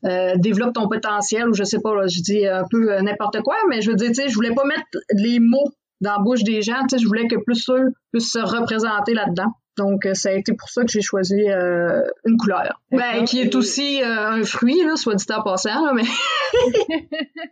euh, 0.06 0.32
développe 0.36 0.72
ton 0.72 0.88
potentiel 0.88 1.48
ou 1.48 1.54
je 1.54 1.62
sais 1.62 1.78
pas, 1.80 1.92
je 2.06 2.20
dis 2.22 2.46
un 2.46 2.64
peu 2.68 3.00
n'importe 3.00 3.42
quoi, 3.42 3.54
mais 3.68 3.80
je 3.80 3.90
veux 3.90 3.96
dire, 3.96 4.08
tu 4.08 4.14
sais, 4.14 4.28
je 4.28 4.34
voulais 4.34 4.54
pas 4.54 4.64
mettre 4.64 4.86
les 5.12 5.38
mots 5.38 5.70
dans 6.00 6.12
la 6.12 6.18
bouche 6.18 6.42
des 6.42 6.62
gens, 6.62 6.80
tu 6.88 6.96
sais, 6.96 6.98
je 6.98 7.06
voulais 7.06 7.28
que 7.28 7.36
plus 7.36 7.68
eux 7.70 7.92
puissent 8.10 8.32
se 8.32 8.38
représenter 8.38 9.14
là-dedans. 9.14 9.52
Donc, 9.78 10.06
ça 10.12 10.28
a 10.28 10.32
été 10.32 10.52
pour 10.52 10.68
ça 10.68 10.82
que 10.82 10.90
j'ai 10.90 11.00
choisi 11.00 11.40
une 11.46 12.36
couleur. 12.36 12.80
Ben, 12.90 13.24
qui 13.24 13.40
est 13.40 13.54
aussi 13.54 14.02
un 14.02 14.42
fruit, 14.44 14.82
là, 14.84 14.96
soit 14.96 15.14
dit 15.14 15.24
en 15.30 15.42
passant, 15.42 15.84
là, 15.84 15.92
mais... 15.94 16.02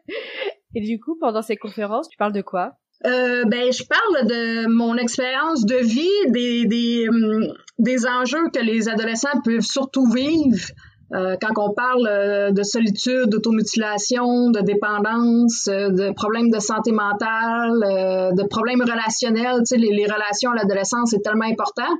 Et 0.74 0.82
du 0.82 1.00
coup, 1.00 1.16
pendant 1.18 1.40
ces 1.40 1.56
conférences, 1.56 2.08
tu 2.08 2.18
parles 2.18 2.34
de 2.34 2.42
quoi? 2.42 2.72
Euh, 3.06 3.44
ben, 3.46 3.72
je 3.72 3.82
parle 3.84 4.26
de 4.26 4.66
mon 4.68 4.96
expérience 4.96 5.64
de 5.64 5.76
vie, 5.76 6.30
des, 6.30 6.66
des, 6.66 7.08
hum, 7.08 7.46
des 7.78 8.06
enjeux 8.06 8.50
que 8.52 8.60
les 8.60 8.88
adolescents 8.88 9.40
peuvent 9.44 9.60
surtout 9.60 10.10
vivre 10.10 10.68
euh, 11.14 11.36
quand 11.40 11.52
on 11.56 11.72
parle 11.72 12.06
euh, 12.08 12.50
de 12.50 12.62
solitude, 12.62 13.28
d'automutilation, 13.28 14.50
de 14.50 14.60
dépendance, 14.60 15.68
euh, 15.68 15.90
de 15.90 16.12
problèmes 16.12 16.50
de 16.50 16.58
santé 16.58 16.90
mentale, 16.90 18.32
de 18.34 18.48
problèmes 18.48 18.80
relationnels, 18.80 19.58
tu 19.58 19.66
sais, 19.66 19.76
les, 19.76 20.06
relations 20.06 20.50
à 20.50 20.56
l'adolescence, 20.56 21.10
c'est 21.10 21.22
tellement 21.22 21.46
important. 21.46 21.90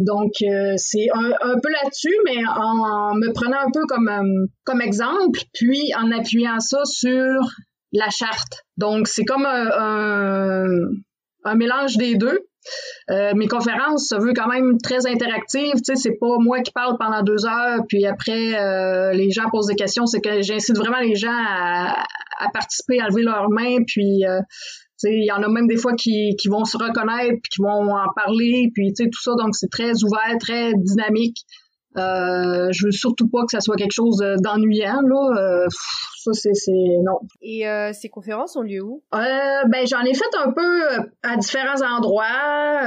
donc, 0.00 0.32
c'est 0.76 1.08
un, 1.14 1.30
un, 1.42 1.58
peu 1.60 1.68
là-dessus, 1.70 2.14
mais 2.24 2.38
en, 2.56 3.14
me 3.14 3.32
prenant 3.32 3.58
un 3.58 3.70
peu 3.72 3.84
comme, 3.86 4.48
comme 4.64 4.80
exemple, 4.80 5.40
puis 5.52 5.92
en 5.94 6.10
appuyant 6.12 6.60
ça 6.60 6.84
sur 6.84 7.40
la 7.92 8.08
charte. 8.10 8.64
Donc, 8.76 9.08
c'est 9.08 9.24
comme 9.24 9.46
un, 9.46 10.70
un, 11.44 11.54
mélange 11.54 11.96
des 11.96 12.16
deux. 12.16 12.38
Euh, 13.12 13.32
mes 13.34 13.46
conférences 13.46 14.08
se 14.08 14.14
veut 14.14 14.32
quand 14.34 14.48
même 14.48 14.78
très 14.82 15.06
interactive. 15.06 15.74
Tu 15.74 15.82
sais, 15.84 15.96
c'est 15.96 16.18
pas 16.18 16.38
moi 16.38 16.60
qui 16.60 16.72
parle 16.72 16.96
pendant 16.98 17.22
deux 17.22 17.44
heures, 17.44 17.80
puis 17.88 18.06
après 18.06 18.54
euh, 18.58 19.12
les 19.12 19.30
gens 19.30 19.50
posent 19.50 19.66
des 19.66 19.74
questions. 19.74 20.06
C'est 20.06 20.20
que 20.20 20.40
j'incite 20.40 20.78
vraiment 20.78 21.00
les 21.00 21.14
gens 21.14 21.30
à, 21.30 22.04
à, 22.38 22.48
participer, 22.52 23.00
à 23.00 23.08
lever 23.08 23.22
leurs 23.22 23.50
mains, 23.50 23.78
puis 23.86 24.24
euh, 24.24 24.40
il 25.04 25.26
y 25.26 25.32
en 25.32 25.42
a 25.42 25.48
même 25.48 25.66
des 25.66 25.76
fois 25.76 25.92
qui, 25.94 26.36
qui 26.40 26.48
vont 26.48 26.64
se 26.64 26.78
reconnaître, 26.78 27.38
puis 27.42 27.50
qui 27.50 27.60
vont 27.60 27.94
en 27.94 28.06
parler, 28.16 28.70
puis 28.74 28.92
tout 28.94 29.20
ça. 29.20 29.32
Donc 29.36 29.54
c'est 29.56 29.70
très 29.70 29.92
ouvert, 30.04 30.38
très 30.40 30.72
dynamique. 30.74 31.36
Euh, 31.98 32.68
je 32.72 32.86
veux 32.86 32.90
surtout 32.90 33.28
pas 33.28 33.42
que 33.42 33.50
ça 33.50 33.60
soit 33.60 33.76
quelque 33.76 33.92
chose 33.92 34.24
d'ennuyant 34.42 35.00
là. 35.02 35.36
Euh, 35.36 35.66
ça 36.22 36.32
c'est 36.32 36.54
c'est 36.54 36.70
non. 37.04 37.18
Et 37.42 37.68
euh, 37.68 37.92
ces 37.92 38.08
conférences 38.08 38.56
ont 38.56 38.62
lieu 38.62 38.82
où? 38.82 39.02
Euh, 39.14 39.18
Ben 39.68 39.86
j'en 39.86 40.00
ai 40.02 40.14
fait 40.14 40.24
un 40.42 40.52
peu 40.52 40.62
euh, 40.62 40.98
à 41.22 41.36
différents 41.36 41.82
endroits. 41.82 42.24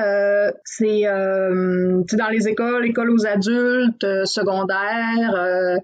Euh, 0.03 0.51
c'est 0.63 1.03
dans 1.03 2.29
les 2.31 2.47
écoles, 2.47 2.85
écoles 2.87 3.11
aux 3.11 3.25
adultes, 3.27 4.05
secondaires. 4.25 5.79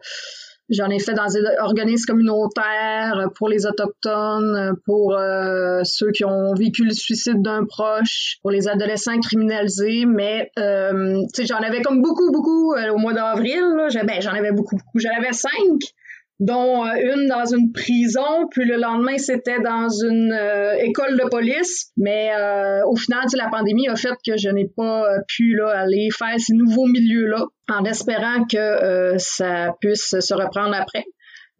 J'en 0.71 0.89
ai 0.89 0.99
fait 0.99 1.13
dans 1.13 1.27
des 1.27 1.41
organismes 1.59 2.05
communautaires 2.05 3.29
pour 3.35 3.49
les 3.49 3.65
autochtones, 3.65 4.75
pour 4.85 5.17
euh, 5.17 5.81
ceux 5.83 6.11
qui 6.11 6.23
ont 6.23 6.53
vécu 6.53 6.85
le 6.85 6.93
suicide 6.93 7.41
d'un 7.41 7.65
proche, 7.65 8.37
pour 8.41 8.51
les 8.51 8.69
adolescents 8.69 9.19
criminalisés. 9.19 10.05
Mais 10.05 10.49
euh, 10.57 11.21
j'en 11.41 11.57
avais 11.57 11.81
comme 11.81 12.01
beaucoup, 12.01 12.31
beaucoup 12.31 12.73
euh, 12.73 12.93
au 12.93 12.97
mois 12.97 13.13
d'avril. 13.13 13.61
Ben, 14.05 14.21
j'en 14.21 14.31
avais 14.31 14.53
beaucoup, 14.53 14.77
beaucoup. 14.77 14.99
J'en 14.99 15.15
avais 15.17 15.33
cinq 15.33 15.93
dont 16.41 16.83
euh, 16.83 16.89
une 17.13 17.27
dans 17.27 17.45
une 17.45 17.71
prison, 17.71 18.47
puis 18.49 18.65
le 18.65 18.75
lendemain 18.75 19.17
c'était 19.17 19.59
dans 19.59 19.87
une 19.89 20.33
euh, 20.33 20.73
école 20.79 21.15
de 21.15 21.29
police. 21.29 21.91
Mais 21.95 22.31
euh, 22.37 22.81
au 22.87 22.95
final, 22.95 23.23
la 23.37 23.47
pandémie 23.49 23.87
a 23.87 23.95
fait 23.95 24.15
que 24.25 24.35
je 24.37 24.49
n'ai 24.49 24.67
pas 24.75 25.05
pu 25.27 25.55
là, 25.55 25.69
aller 25.69 26.09
faire 26.11 26.35
ces 26.37 26.53
nouveaux 26.53 26.87
milieux-là, 26.87 27.45
en 27.69 27.85
espérant 27.85 28.43
que 28.45 29.15
ça 29.17 29.73
puisse 29.79 30.19
se 30.19 30.33
reprendre 30.33 30.75
après. 30.75 31.05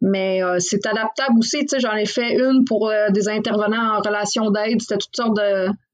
Mais 0.04 0.42
euh, 0.42 0.56
c'est 0.58 0.84
adaptable 0.84 1.38
aussi. 1.38 1.60
Tu 1.60 1.68
sais, 1.68 1.78
j'en 1.78 1.94
ai 1.94 2.06
fait 2.06 2.34
une 2.34 2.64
pour 2.66 2.88
euh, 2.88 3.10
des 3.10 3.28
intervenants 3.28 3.98
en 3.98 4.00
relation 4.00 4.50
d'aide. 4.50 4.80
C'était 4.80 4.98
toutes 4.98 5.14
sortes 5.14 5.38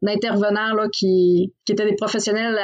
d'intervenants 0.00 0.88
qui, 0.90 1.52
qui 1.66 1.72
étaient 1.72 1.84
des 1.84 1.94
professionnels 1.94 2.58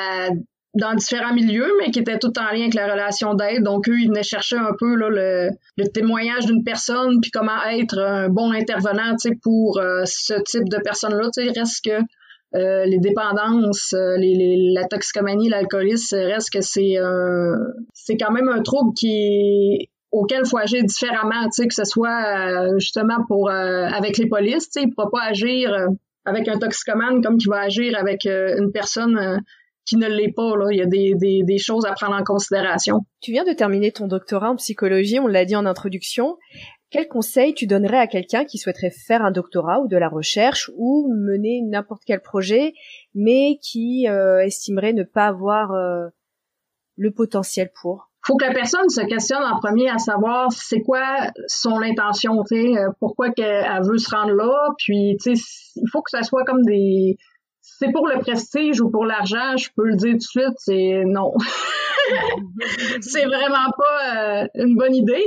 dans 0.75 0.95
différents 0.95 1.35
milieux, 1.35 1.71
mais 1.81 1.91
qui 1.91 2.01
étaient 2.01 2.19
tout 2.19 2.33
en 2.39 2.53
lien 2.53 2.63
avec 2.63 2.75
la 2.75 2.93
relation 2.93 3.35
d'aide. 3.35 3.63
Donc, 3.63 3.89
eux, 3.89 3.99
ils 3.99 4.09
venaient 4.09 4.23
chercher 4.23 4.57
un 4.57 4.73
peu 4.79 4.95
là, 4.97 5.09
le, 5.09 5.51
le 5.77 5.89
témoignage 5.89 6.47
d'une 6.47 6.65
personne, 6.65 7.21
puis 7.21 7.31
comment 7.31 7.63
être 7.71 7.99
un 7.99 8.29
bon 8.29 8.51
intervenant 8.53 9.15
pour 9.43 9.79
euh, 9.79 10.03
ce 10.05 10.35
type 10.43 10.69
de 10.69 10.79
sais, 11.33 11.53
reste 11.57 11.85
que 11.85 12.03
euh, 12.55 12.85
les 12.85 12.99
dépendances, 12.99 13.93
euh, 13.95 14.17
les, 14.17 14.73
la 14.75 14.85
toxicomanie, 14.87 15.49
l'alcoolisme, 15.49 16.17
reste 16.17 16.53
que 16.53 16.61
c'est 16.61 16.95
c'est 17.93 18.17
quand 18.17 18.33
même 18.33 18.49
un 18.49 18.63
trouble 18.63 18.93
qui 18.95 19.89
auquel 20.13 20.43
il 20.45 20.49
faut 20.49 20.59
agir 20.59 20.85
différemment, 20.85 21.49
que 21.49 21.75
ce 21.75 21.83
soit 21.83 22.09
euh, 22.09 22.79
justement 22.79 23.25
pour 23.27 23.51
avec 23.51 24.19
les 24.19 24.29
polices, 24.29 24.71
il 24.77 24.91
pourra 24.95 25.11
pas 25.11 25.23
agir 25.25 25.75
avec 26.25 26.47
un 26.47 26.57
toxicomane 26.59 27.21
comme 27.23 27.39
qu'il 27.39 27.51
va 27.51 27.61
agir 27.61 27.99
avec 27.99 28.25
une 28.25 28.71
personne 28.73 29.41
qui 29.87 29.97
ne 29.97 30.09
l'est 30.09 30.33
pas. 30.33 30.57
Là. 30.57 30.67
Il 30.71 30.79
y 30.79 30.83
a 30.83 30.87
des, 30.87 31.15
des, 31.15 31.43
des, 31.43 31.59
choses 31.59 31.85
à 31.87 31.93
prendre 31.93 32.15
en 32.15 32.25
considération. 32.25 33.01
Tu 33.21 33.33
viens 33.33 33.45
de 33.45 33.53
terminer 33.53 33.93
ton 33.93 34.07
doctorat 34.07 34.51
en 34.51 34.57
psychologie, 34.57 35.19
on 35.19 35.27
l'a 35.27 35.45
dit 35.45 35.57
en 35.57 35.67
introduction. 35.67 36.37
Quel 36.91 37.09
conseil 37.09 37.55
tu 37.55 37.67
donnerais 37.67 37.99
à 37.99 38.07
quelqu'un 38.07 38.45
qui 38.45 38.57
souhaiterait 38.57 38.93
faire 38.93 39.23
un 39.23 39.33
doctorat 39.33 39.81
ou 39.81 39.89
de 39.89 39.97
la 39.97 40.09
recherche 40.09 40.71
ou 40.77 41.13
mener 41.13 41.61
n'importe 41.63 42.03
quel 42.07 42.21
projet, 42.21 42.73
mais 43.15 43.59
qui 43.61 44.07
euh, 44.09 44.45
estimerait 44.45 44.93
ne 44.93 45.03
pas 45.03 45.27
avoir 45.27 45.73
euh, 45.73 46.07
le 46.97 47.11
potentiel 47.11 47.71
pour? 47.81 48.11
Faut 48.25 48.37
que 48.37 48.45
la 48.45 48.55
personne 48.55 48.89
se 48.89 49.01
questionne 49.03 49.43
en 49.43 49.59
premier 49.59 49.91
à 49.91 49.99
savoir 49.99 50.53
c'est 50.53 50.81
quoi 50.81 51.05
son 51.49 51.83
intention, 51.83 52.43
tu 52.49 52.55
sais, 52.55 52.79
euh, 52.79 52.91
pourquoi 53.01 53.31
elle 53.37 53.83
veut 53.83 53.99
se 53.99 54.15
rendre 54.15 54.33
là, 54.33 54.69
puis 54.79 55.17
tu 55.21 55.35
sais, 55.35 55.43
il 55.77 55.89
faut 55.91 56.01
que 56.01 56.11
ça 56.11 56.23
soit 56.23 56.45
comme 56.45 56.63
des 56.63 57.19
c'est 57.65 57.91
pour 57.93 58.07
le 58.07 58.19
prestige 58.21 58.81
ou 58.81 58.91
pour 58.91 59.07
l'argent, 59.07 59.57
je 59.57 59.71
peux 59.75 59.87
le 59.87 59.97
dire 59.97 60.13
tout 60.13 60.19
de 60.19 60.23
suite, 60.23 60.55
c'est 60.59 61.03
non. 61.07 61.33
c'est 63.01 63.25
vraiment 63.25 63.71
pas 63.77 64.43
euh, 64.43 64.49
une 64.57 64.77
bonne 64.77 64.95
idée. 64.95 65.25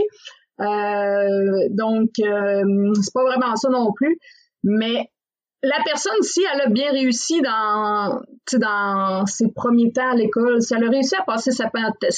Euh, 0.60 1.67
donc, 1.71 2.10
euh, 2.19 2.93
c'est 3.02 3.13
pas 3.13 3.23
vraiment 3.23 3.56
ça 3.56 3.69
non 3.69 3.91
plus. 3.91 4.19
Mais 4.63 5.10
la 5.63 5.78
personne, 5.84 6.22
si 6.22 6.41
elle 6.54 6.62
a 6.62 6.70
bien 6.70 6.91
réussi 6.91 7.41
dans, 7.41 8.22
dans 8.54 9.26
ses 9.26 9.52
premiers 9.52 9.91
temps 9.91 10.12
à 10.12 10.15
l'école, 10.15 10.62
si 10.62 10.76
elle 10.76 10.84
a 10.84 10.89
réussi 10.89 11.15
à 11.15 11.24
passer 11.24 11.50
sa, 11.52 11.70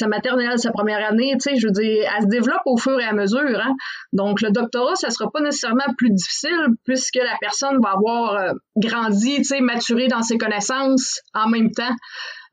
maternelle, 0.08 0.60
sa 0.60 0.72
première 0.72 1.08
année, 1.08 1.38
je 1.40 1.66
veux 1.66 1.72
dire, 1.72 2.12
elle 2.16 2.24
se 2.24 2.28
développe 2.28 2.62
au 2.66 2.78
fur 2.78 3.00
et 3.00 3.06
à 3.06 3.14
mesure. 3.14 3.60
Hein? 3.62 3.76
Donc, 4.12 4.42
le 4.42 4.52
doctorat, 4.52 4.96
ça 4.96 5.10
sera 5.10 5.32
pas 5.32 5.40
nécessairement 5.40 5.94
plus 5.98 6.12
difficile 6.12 6.68
puisque 6.84 7.16
la 7.16 7.38
personne 7.40 7.80
va 7.82 7.92
avoir 7.92 8.34
euh, 8.34 8.54
grandi, 8.76 9.42
maturé 9.62 10.08
dans 10.08 10.22
ses 10.22 10.38
connaissances 10.38 11.22
en 11.34 11.48
même 11.48 11.72
temps. 11.72 11.96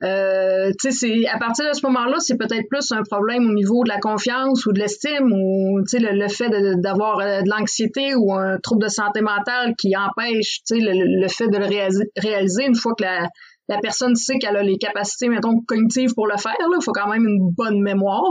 Euh, 0.03 0.73
c'est 0.79 1.27
à 1.27 1.39
partir 1.39 1.67
de 1.69 1.75
ce 1.75 1.87
moment-là, 1.87 2.17
c'est 2.19 2.37
peut-être 2.37 2.69
plus 2.69 2.93
un 2.93 3.03
problème 3.03 3.49
au 3.49 3.55
niveau 3.55 3.83
de 3.83 3.89
la 3.89 3.99
confiance 3.99 4.67
ou 4.67 4.73
de 4.73 4.79
l'estime 4.79 5.33
ou 5.33 5.79
le, 5.79 6.19
le 6.21 6.29
fait 6.29 6.51
d'avoir 6.81 7.21
euh, 7.21 7.41
de, 7.41 7.49
l'anxiété 7.49 8.15
ou 8.15 8.35
un 8.35 8.59
trouble 8.59 8.83
de 8.83 8.89
santé 8.89 9.23
mentale 9.23 9.75
qui 9.79 9.97
empêche 9.97 10.61
le, 10.71 11.23
le 11.23 11.29
fait 11.29 11.49
de 11.49 11.57
le 11.57 11.67
réaliser, 11.67 12.67
une 12.67 12.75
fois 12.75 12.93
que 12.99 13.05
la, 13.05 13.79
personne 13.81 14.15
sait 14.17 14.39
qu'elle 14.39 14.57
a 14.57 14.63
les 14.63 14.77
capacités, 14.77 15.29
mettons, 15.29 15.61
cognitives 15.67 16.13
pour 16.15 16.27
le 16.27 16.37
faire. 16.37 16.55
Il 16.61 16.85
faut 16.85 16.93
quand 16.93 17.09
même 17.09 17.27
une 17.27 17.51
bonne 17.57 17.81
mémoire. 17.81 18.23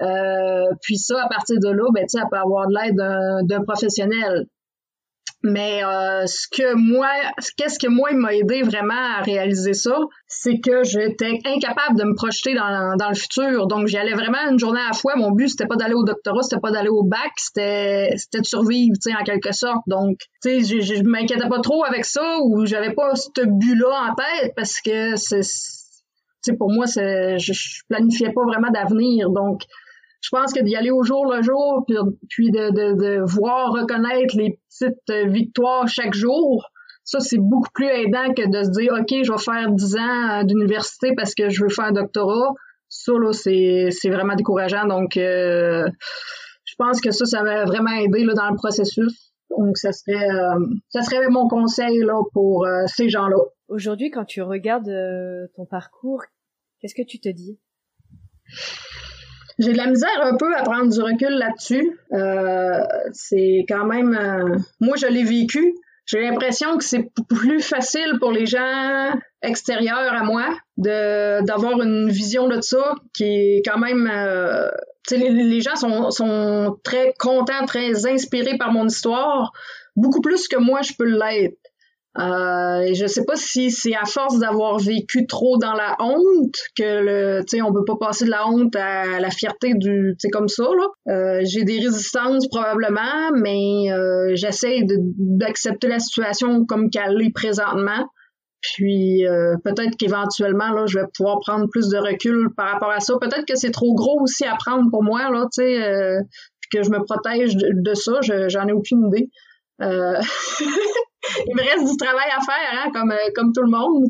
Euh, 0.00 0.66
puis 0.82 0.96
ça, 0.98 1.24
à 1.24 1.28
partir 1.28 1.56
de 1.60 1.70
là, 1.70 1.84
ben, 1.92 2.04
elle 2.12 2.22
peut 2.30 2.36
avoir 2.36 2.68
de 2.68 2.74
l'aide 2.74 3.48
d'un 3.48 3.64
professionnel. 3.64 4.46
Mais 5.44 5.84
euh, 5.84 6.26
ce 6.26 6.48
que 6.50 6.74
moi, 6.74 7.08
qu'est-ce 7.56 7.78
que 7.78 7.86
moi, 7.86 8.10
m'a 8.12 8.34
aidé 8.34 8.62
vraiment 8.62 9.18
à 9.18 9.22
réaliser 9.22 9.72
ça, 9.72 9.96
c'est 10.26 10.58
que 10.58 10.82
j'étais 10.82 11.38
incapable 11.44 11.96
de 11.96 12.04
me 12.04 12.14
projeter 12.14 12.54
dans, 12.54 12.96
dans 12.96 13.08
le 13.08 13.14
futur. 13.14 13.68
Donc, 13.68 13.86
j'y 13.86 13.96
allais 13.98 14.14
vraiment 14.14 14.50
une 14.50 14.58
journée 14.58 14.80
à 14.80 14.88
la 14.88 14.92
fois. 14.94 15.14
Mon 15.14 15.30
but, 15.30 15.48
c'était 15.48 15.66
pas 15.66 15.76
d'aller 15.76 15.94
au 15.94 16.04
doctorat, 16.04 16.42
c'était 16.42 16.60
pas 16.60 16.72
d'aller 16.72 16.88
au 16.88 17.04
bac, 17.04 17.30
c'était 17.36 18.14
c'était 18.16 18.40
de 18.40 18.46
survivre, 18.46 18.94
tu 19.00 19.12
sais, 19.12 19.16
en 19.16 19.22
quelque 19.22 19.52
sorte. 19.52 19.82
Donc, 19.86 20.18
tu 20.42 20.64
sais, 20.64 20.80
je, 20.80 20.80
je 20.80 21.02
m'inquiétais 21.04 21.48
pas 21.48 21.60
trop 21.60 21.84
avec 21.84 22.04
ça 22.04 22.38
ou 22.42 22.66
j'avais 22.66 22.92
pas 22.92 23.14
ce 23.14 23.28
but-là 23.46 24.10
en 24.10 24.14
tête 24.16 24.54
parce 24.56 24.80
que 24.80 25.14
c'est 25.16 26.56
pour 26.56 26.72
moi, 26.72 26.86
je, 26.86 27.36
je 27.38 27.82
planifiais 27.88 28.32
pas 28.32 28.44
vraiment 28.44 28.70
d'avenir. 28.70 29.30
Donc, 29.30 29.62
je 30.20 30.30
pense 30.30 30.52
que 30.52 30.62
d'y 30.62 30.76
aller 30.76 30.90
au 30.90 31.02
jour 31.02 31.32
le 31.32 31.42
jour, 31.42 31.84
puis, 32.28 32.50
de, 32.50 32.70
de, 32.70 32.94
de, 32.94 33.20
voir 33.24 33.72
reconnaître 33.72 34.36
les 34.36 34.58
petites 34.68 35.30
victoires 35.30 35.86
chaque 35.88 36.14
jour, 36.14 36.70
ça, 37.08 37.20
c'est 37.20 37.38
beaucoup 37.38 37.70
plus 37.72 37.86
aidant 37.86 38.34
que 38.34 38.46
de 38.46 38.64
se 38.64 38.70
dire, 38.70 38.92
OK, 38.92 39.24
je 39.24 39.32
vais 39.32 39.38
faire 39.38 39.70
10 39.70 39.96
ans 39.96 40.44
d'université 40.44 41.14
parce 41.16 41.34
que 41.34 41.48
je 41.48 41.62
veux 41.62 41.70
faire 41.70 41.86
un 41.86 41.92
doctorat. 41.92 42.52
Ça, 42.90 43.12
là, 43.12 43.32
c'est, 43.32 44.10
vraiment 44.10 44.34
décourageant. 44.34 44.86
Donc, 44.86 45.16
euh, 45.16 45.88
je 46.66 46.74
pense 46.76 47.00
que 47.00 47.10
ça, 47.10 47.24
ça 47.24 47.42
m'a 47.42 47.64
vraiment 47.64 47.92
aidé 47.92 48.24
là, 48.24 48.34
dans 48.34 48.50
le 48.50 48.56
processus. 48.56 49.32
Donc, 49.56 49.78
ça 49.78 49.92
serait, 49.92 50.28
euh, 50.28 50.66
ça 50.90 51.00
serait 51.00 51.30
mon 51.30 51.48
conseil 51.48 51.98
là, 52.00 52.20
pour 52.34 52.66
euh, 52.66 52.82
ces 52.86 53.08
gens-là. 53.08 53.38
Aujourd'hui, 53.68 54.10
quand 54.10 54.26
tu 54.26 54.42
regardes 54.42 54.92
ton 55.56 55.64
parcours, 55.64 56.22
qu'est-ce 56.78 56.94
que 56.94 57.06
tu 57.06 57.20
te 57.20 57.30
dis? 57.30 57.58
J'ai 59.58 59.72
de 59.72 59.76
la 59.76 59.86
misère 59.86 60.22
un 60.22 60.36
peu 60.36 60.54
à 60.56 60.62
prendre 60.62 60.92
du 60.92 61.00
recul 61.00 61.30
là-dessus. 61.30 61.98
Euh, 62.12 62.80
c'est 63.12 63.64
quand 63.68 63.84
même... 63.84 64.14
Euh, 64.14 64.56
moi, 64.80 64.96
je 64.96 65.06
l'ai 65.06 65.24
vécu. 65.24 65.74
J'ai 66.06 66.22
l'impression 66.22 66.78
que 66.78 66.84
c'est 66.84 67.10
plus 67.28 67.60
facile 67.60 68.18
pour 68.18 68.32
les 68.32 68.46
gens 68.46 69.12
extérieurs 69.42 70.14
à 70.14 70.24
moi 70.24 70.46
de 70.78 71.44
d'avoir 71.44 71.80
une 71.82 72.08
vision 72.08 72.48
de 72.48 72.60
ça 72.62 72.94
qui 73.12 73.24
est 73.24 73.62
quand 73.64 73.78
même 73.78 74.10
euh, 74.10 74.68
les, 75.10 75.30
les, 75.30 75.60
gens 75.60 75.76
sont, 75.76 76.10
sont 76.10 76.78
très 76.82 77.14
contents, 77.18 77.66
très 77.66 78.06
inspirés 78.06 78.56
par 78.56 78.72
mon 78.72 78.86
histoire, 78.86 79.52
beaucoup 79.96 80.20
plus 80.20 80.48
que 80.48 80.56
moi 80.56 80.80
je 80.82 80.92
peux 80.98 81.04
l'être. 81.04 81.58
Euh, 82.18 82.94
je 82.94 83.06
sais 83.06 83.24
pas 83.24 83.36
si 83.36 83.70
c'est 83.70 83.94
à 83.94 84.04
force 84.04 84.38
d'avoir 84.40 84.78
vécu 84.78 85.26
trop 85.26 85.56
dans 85.56 85.74
la 85.74 85.96
honte 86.00 86.56
que 86.76 87.00
le, 87.00 87.40
tu 87.40 87.58
sais, 87.58 87.62
on 87.62 87.72
peut 87.72 87.84
pas 87.84 87.96
passer 88.00 88.24
de 88.24 88.30
la 88.30 88.48
honte 88.48 88.74
à 88.74 89.20
la 89.20 89.30
fierté 89.30 89.74
du, 89.74 90.16
tu 90.20 90.28
comme 90.30 90.48
ça 90.48 90.64
là. 90.64 91.14
Euh, 91.14 91.40
j'ai 91.44 91.62
des 91.62 91.78
résistances 91.78 92.48
probablement, 92.48 93.30
mais 93.40 93.92
euh, 93.92 94.32
j'essaie 94.34 94.80
d'accepter 94.84 95.86
la 95.86 96.00
situation 96.00 96.64
comme 96.64 96.90
qu'elle 96.90 97.22
est 97.22 97.32
présentement. 97.32 98.08
Puis 98.60 99.24
euh, 99.24 99.54
peut-être 99.62 99.96
qu'éventuellement 99.96 100.72
là, 100.72 100.86
je 100.86 100.98
vais 100.98 101.06
pouvoir 101.16 101.38
prendre 101.40 101.68
plus 101.70 101.88
de 101.88 101.98
recul 101.98 102.48
par 102.56 102.72
rapport 102.72 102.90
à 102.90 103.00
ça. 103.00 103.14
Peut-être 103.20 103.46
que 103.46 103.54
c'est 103.54 103.70
trop 103.70 103.94
gros 103.94 104.20
aussi 104.22 104.44
à 104.44 104.56
prendre 104.56 104.90
pour 104.90 105.04
moi 105.04 105.30
là, 105.30 105.44
tu 105.52 105.62
sais, 105.62 105.84
euh, 105.84 106.20
que 106.72 106.82
je 106.82 106.90
me 106.90 107.02
protège 107.04 107.56
de, 107.56 107.68
de 107.72 107.94
ça. 107.94 108.18
J'en 108.48 108.66
ai 108.66 108.72
aucune 108.72 109.06
idée. 109.06 109.30
Euh, 109.82 110.20
il 111.46 111.56
me 111.56 111.62
reste 111.62 111.90
du 111.90 111.96
travail 111.96 112.28
à 112.36 112.40
faire, 112.40 112.84
hein, 112.84 112.90
comme, 112.92 113.12
euh, 113.12 113.30
comme 113.34 113.52
tout 113.52 113.62
le 113.62 113.70
monde. 113.70 114.04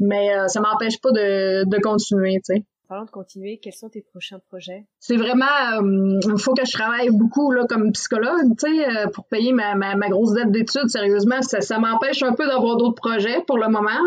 Mais 0.00 0.34
euh, 0.34 0.48
ça 0.48 0.60
m'empêche 0.60 1.00
pas 1.00 1.10
de, 1.12 1.64
de 1.64 1.78
continuer, 1.80 2.34
tu 2.44 2.56
sais. 2.56 2.64
Parlant 2.88 3.06
de 3.06 3.10
continuer, 3.10 3.58
quels 3.62 3.72
sont 3.72 3.88
tes 3.88 4.02
prochains 4.02 4.38
projets? 4.50 4.84
C'est 5.00 5.16
vraiment, 5.16 5.46
il 5.80 6.18
euh, 6.30 6.36
faut 6.36 6.52
que 6.52 6.66
je 6.66 6.72
travaille 6.72 7.08
beaucoup 7.10 7.50
là 7.50 7.64
comme 7.66 7.92
psychologue, 7.92 8.56
tu 8.58 8.76
sais, 8.76 9.06
pour 9.14 9.26
payer 9.26 9.52
ma, 9.52 9.74
ma, 9.74 9.94
ma 9.96 10.08
grosse 10.08 10.34
dette 10.34 10.50
d'études. 10.50 10.88
Sérieusement, 10.88 11.40
ça, 11.40 11.60
ça 11.62 11.78
m'empêche 11.78 12.22
un 12.22 12.34
peu 12.34 12.46
d'avoir 12.46 12.76
d'autres 12.76 13.00
projets 13.00 13.42
pour 13.46 13.56
le 13.56 13.68
moment. 13.68 14.02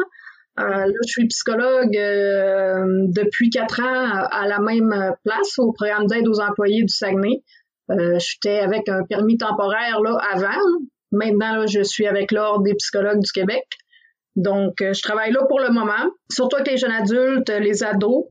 là, 0.57 0.85
je 1.05 1.11
suis 1.11 1.27
psychologue 1.27 1.91
depuis 1.91 3.49
quatre 3.49 3.81
ans 3.81 4.27
à 4.31 4.47
la 4.47 4.59
même 4.59 4.93
place, 5.23 5.57
au 5.57 5.71
programme 5.71 6.05
d'aide 6.05 6.27
aux 6.27 6.39
employés 6.39 6.83
du 6.83 6.93
Saguenay. 6.93 7.41
J'étais 7.89 8.59
avec 8.59 8.89
un 8.89 9.03
permis 9.05 9.37
temporaire 9.37 10.01
là 10.01 10.19
avant, 10.33 10.61
Maintenant, 11.11 11.65
je 11.67 11.81
suis 11.81 12.07
avec 12.07 12.31
l'Ordre 12.31 12.63
des 12.63 12.75
psychologues 12.75 13.21
du 13.21 13.31
Québec. 13.31 13.63
Donc, 14.37 14.81
euh, 14.81 14.93
je 14.93 15.01
travaille 15.01 15.31
là 15.31 15.43
pour 15.47 15.59
le 15.59 15.69
moment, 15.69 16.11
surtout 16.31 16.57
avec 16.57 16.69
les 16.69 16.77
jeunes 16.77 16.91
adultes, 16.91 17.49
les 17.49 17.83
ados. 17.83 18.25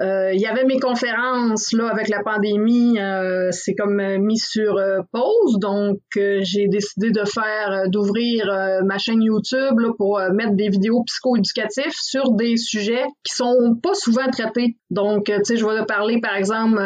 Euh, 0.00 0.32
il 0.32 0.40
y 0.40 0.46
avait 0.46 0.64
mes 0.64 0.80
conférences 0.80 1.72
là 1.72 1.88
avec 1.88 2.08
la 2.08 2.22
pandémie, 2.24 2.98
euh, 2.98 3.50
c'est 3.52 3.74
comme 3.74 4.02
mis 4.18 4.38
sur 4.38 4.74
pause. 5.12 5.58
Donc, 5.60 6.00
j'ai 6.14 6.66
décidé 6.66 7.10
de 7.10 7.24
faire, 7.24 7.84
d'ouvrir 7.88 8.46
ma 8.84 8.98
chaîne 8.98 9.22
YouTube 9.22 9.78
là, 9.78 9.90
pour 9.96 10.18
mettre 10.32 10.54
des 10.54 10.70
vidéos 10.70 11.04
psychoéducatives 11.04 11.92
sur 11.92 12.32
des 12.32 12.56
sujets 12.56 13.04
qui 13.22 13.34
sont 13.34 13.76
pas 13.80 13.94
souvent 13.94 14.28
traités. 14.30 14.78
Donc, 14.90 15.26
tu 15.26 15.34
sais, 15.44 15.56
je 15.56 15.64
vais 15.64 15.84
parler 15.86 16.20
par 16.20 16.34
exemple 16.34 16.80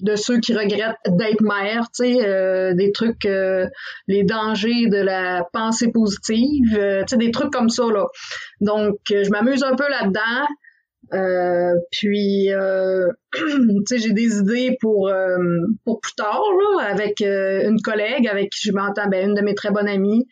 de 0.00 0.16
ceux 0.16 0.40
qui 0.40 0.54
regrettent 0.54 0.96
d'être 1.08 1.40
mère, 1.40 1.88
tu 1.94 2.04
sais, 2.04 2.26
euh, 2.26 2.74
des 2.74 2.92
trucs, 2.92 3.24
euh, 3.24 3.66
les 4.08 4.24
dangers 4.24 4.88
de 4.88 4.98
la 4.98 5.44
pensée 5.52 5.90
positive, 5.90 6.78
euh, 6.78 7.00
tu 7.00 7.08
sais, 7.08 7.16
des 7.16 7.30
trucs 7.30 7.52
comme 7.52 7.68
ça, 7.68 7.84
là. 7.84 8.06
Donc, 8.60 8.96
je 9.08 9.30
m'amuse 9.30 9.62
un 9.64 9.74
peu 9.74 9.88
là-dedans. 9.88 10.46
Euh, 11.14 11.74
puis, 11.92 12.52
euh, 12.52 13.08
tu 13.32 13.82
sais, 13.86 13.98
j'ai 13.98 14.12
des 14.12 14.38
idées 14.38 14.76
pour 14.80 15.08
euh, 15.08 15.36
pour 15.84 16.00
plus 16.00 16.14
tard 16.14 16.42
là, 16.42 16.84
avec 16.84 17.20
une 17.20 17.80
collègue 17.80 18.26
avec 18.26 18.52
je 18.60 18.72
m'entends, 18.72 19.08
ben, 19.08 19.30
une 19.30 19.34
de 19.34 19.42
mes 19.42 19.54
très 19.54 19.70
bonnes 19.70 19.88
amies. 19.88 20.26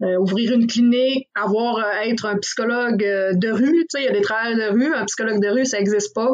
ouvrir 0.00 0.52
une 0.52 0.66
clinique, 0.66 1.28
avoir 1.34 1.82
être 2.04 2.26
un 2.26 2.36
psychologue 2.38 2.98
de 2.98 3.50
rue, 3.50 3.86
tu 3.90 3.98
sais, 3.98 4.02
il 4.02 4.04
y 4.04 4.08
a 4.08 4.12
des 4.12 4.20
travailleurs 4.20 4.70
de 4.70 4.74
rue, 4.74 4.94
un 4.94 5.04
psychologue 5.06 5.40
de 5.40 5.48
rue, 5.48 5.64
ça 5.64 5.78
existe 5.78 6.14
pas. 6.14 6.30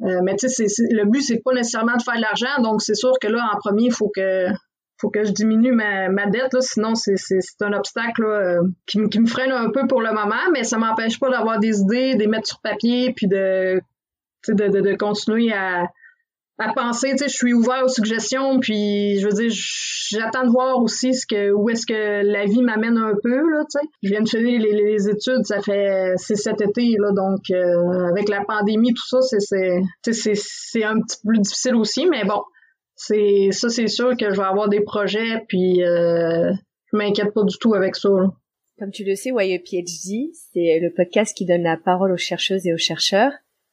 Mais 0.00 0.36
tu 0.36 0.48
sais, 0.48 0.66
le 0.90 1.04
but 1.04 1.22
c'est 1.22 1.42
pas 1.42 1.52
nécessairement 1.52 1.96
de 1.96 2.02
faire 2.02 2.16
de 2.16 2.20
l'argent, 2.20 2.62
donc 2.62 2.82
c'est 2.82 2.94
sûr 2.94 3.12
que 3.20 3.28
là 3.28 3.50
en 3.52 3.58
premier, 3.58 3.86
il 3.86 3.92
faut 3.92 4.10
que 4.14 4.46
faut 4.98 5.10
que 5.10 5.24
je 5.24 5.32
diminue 5.32 5.72
ma, 5.72 6.08
ma 6.08 6.26
dette, 6.26 6.54
là, 6.54 6.60
sinon 6.60 6.94
c'est, 6.94 7.16
c'est, 7.16 7.40
c'est 7.40 7.62
un 7.62 7.72
obstacle 7.74 8.22
là, 8.22 8.60
qui, 8.86 9.02
qui, 9.10 9.20
me 9.20 9.26
freine 9.26 9.52
un 9.52 9.70
peu 9.70 9.86
pour 9.86 10.00
le 10.00 10.10
moment, 10.10 10.50
mais 10.52 10.64
ça 10.64 10.78
m'empêche 10.78 11.20
pas 11.20 11.30
d'avoir 11.30 11.58
des 11.58 11.80
idées, 11.80 12.14
de 12.14 12.20
les 12.20 12.26
mettre 12.26 12.46
sur 12.48 12.60
papier, 12.62 13.12
puis 13.14 13.26
de, 13.26 13.80
de, 14.48 14.68
de, 14.68 14.80
de 14.80 14.94
continuer 14.94 15.52
à, 15.52 15.84
à 16.58 16.72
penser. 16.72 17.10
Tu 17.12 17.18
sais, 17.18 17.28
je 17.28 17.34
suis 17.34 17.52
ouvert 17.52 17.84
aux 17.84 17.88
suggestions, 17.88 18.58
puis 18.60 19.18
je 19.18 19.26
veux 19.26 19.32
dire, 19.32 19.50
j'attends 19.50 20.44
de 20.44 20.50
voir 20.50 20.80
aussi 20.82 21.14
ce 21.14 21.26
que 21.26 21.52
où 21.52 21.68
est-ce 21.68 21.86
que 21.86 22.22
la 22.24 22.44
vie 22.44 22.62
m'amène 22.62 22.96
un 22.96 23.14
peu 23.22 23.36
là. 23.36 23.64
Tu 23.70 23.78
sais, 23.78 23.86
je 24.02 24.08
viens 24.10 24.22
de 24.22 24.28
finir 24.28 24.60
les, 24.60 25.08
études, 25.08 25.44
ça 25.44 25.60
fait 25.60 26.14
c'est 26.16 26.36
cet 26.36 26.60
été 26.60 26.96
là, 26.98 27.12
donc 27.12 27.40
euh, 27.50 28.08
avec 28.10 28.28
la 28.28 28.44
pandémie 28.44 28.94
tout 28.94 29.06
ça, 29.06 29.20
c'est 29.20 29.82
c'est 30.02 30.34
c'est 30.34 30.84
un 30.84 31.00
petit 31.00 31.18
peu 31.22 31.28
plus 31.28 31.40
difficile 31.40 31.76
aussi, 31.76 32.06
mais 32.06 32.24
bon 32.24 32.42
c'est 32.96 33.50
ça 33.52 33.68
c'est 33.68 33.88
sûr 33.88 34.16
que 34.16 34.30
je 34.30 34.40
vais 34.40 34.46
avoir 34.46 34.70
des 34.70 34.80
projets 34.80 35.44
puis 35.48 35.84
euh, 35.84 36.50
je 36.90 36.96
m'inquiète 36.96 37.34
pas 37.34 37.44
du 37.44 37.56
tout 37.58 37.74
avec 37.74 37.94
ça. 37.94 38.08
Comme 38.78 38.90
tu 38.90 39.04
le 39.04 39.14
sais, 39.14 39.30
PhD, 39.30 40.30
c'est 40.52 40.80
le 40.80 40.92
podcast 40.94 41.34
qui 41.36 41.46
donne 41.46 41.62
la 41.62 41.76
parole 41.76 42.12
aux 42.12 42.18
chercheuses 42.18 42.66
et 42.66 42.74
aux 42.74 42.78
chercheurs. 42.78 43.32